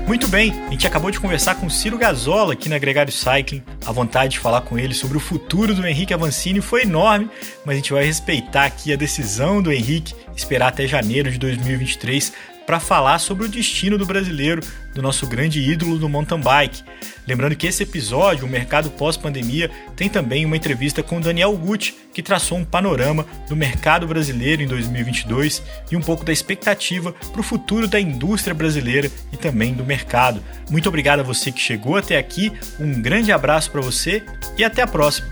Muito 0.08 0.26
bem, 0.26 0.50
a 0.66 0.70
gente 0.72 0.88
acabou 0.88 1.12
de 1.12 1.20
conversar 1.20 1.54
com 1.54 1.70
Ciro 1.70 1.96
Gazola 1.96 2.54
aqui 2.54 2.68
na 2.68 2.78
Gregário 2.78 3.12
Cycling. 3.12 3.62
A 3.86 3.92
vontade 3.92 4.32
de 4.32 4.38
falar 4.38 4.60
com 4.60 4.78
ele 4.78 4.94
sobre 4.94 5.16
o 5.16 5.20
futuro 5.20 5.74
do 5.74 5.86
Henrique 5.86 6.12
Avancini 6.12 6.60
foi 6.60 6.82
enorme, 6.82 7.30
mas 7.64 7.74
a 7.74 7.76
gente 7.76 7.92
vai 7.92 8.04
respeitar 8.04 8.66
aqui 8.66 8.92
a 8.92 8.96
decisão 8.96 9.62
do 9.62 9.72
Henrique, 9.72 10.14
esperar 10.36 10.68
até 10.68 10.86
janeiro 10.86 11.30
de 11.30 11.38
2023 11.38 12.32
para 12.66 12.78
falar 12.78 13.18
sobre 13.18 13.46
o 13.46 13.48
destino 13.48 13.98
do 13.98 14.06
brasileiro, 14.06 14.62
do 14.94 15.02
nosso 15.02 15.26
grande 15.26 15.60
ídolo 15.60 15.98
do 15.98 16.08
mountain 16.08 16.40
bike. 16.40 16.84
Lembrando 17.26 17.56
que 17.56 17.66
esse 17.66 17.82
episódio, 17.82 18.46
o 18.46 18.48
mercado 18.48 18.90
pós-pandemia, 18.90 19.70
tem 19.96 20.08
também 20.08 20.44
uma 20.44 20.56
entrevista 20.56 21.02
com 21.02 21.20
Daniel 21.20 21.56
Gucci, 21.56 21.96
que 22.12 22.22
traçou 22.22 22.58
um 22.58 22.64
panorama 22.64 23.26
do 23.48 23.56
mercado 23.56 24.06
brasileiro 24.06 24.62
em 24.62 24.66
2022 24.66 25.62
e 25.90 25.96
um 25.96 26.00
pouco 26.00 26.24
da 26.24 26.32
expectativa 26.32 27.12
para 27.12 27.40
o 27.40 27.44
futuro 27.44 27.86
da 27.86 28.00
indústria 28.00 28.54
brasileira 28.54 29.10
e 29.32 29.36
também 29.36 29.74
do 29.74 29.84
mercado. 29.84 30.42
Muito 30.70 30.88
obrigado 30.88 31.20
a 31.20 31.24
você 31.24 31.52
que 31.52 31.60
chegou 31.60 31.96
até 31.96 32.18
aqui, 32.18 32.52
um 32.78 33.00
grande 33.00 33.32
abraço 33.32 33.70
para 33.70 33.80
você 33.80 34.22
e 34.56 34.64
até 34.64 34.82
a 34.82 34.86
próxima. 34.86 35.28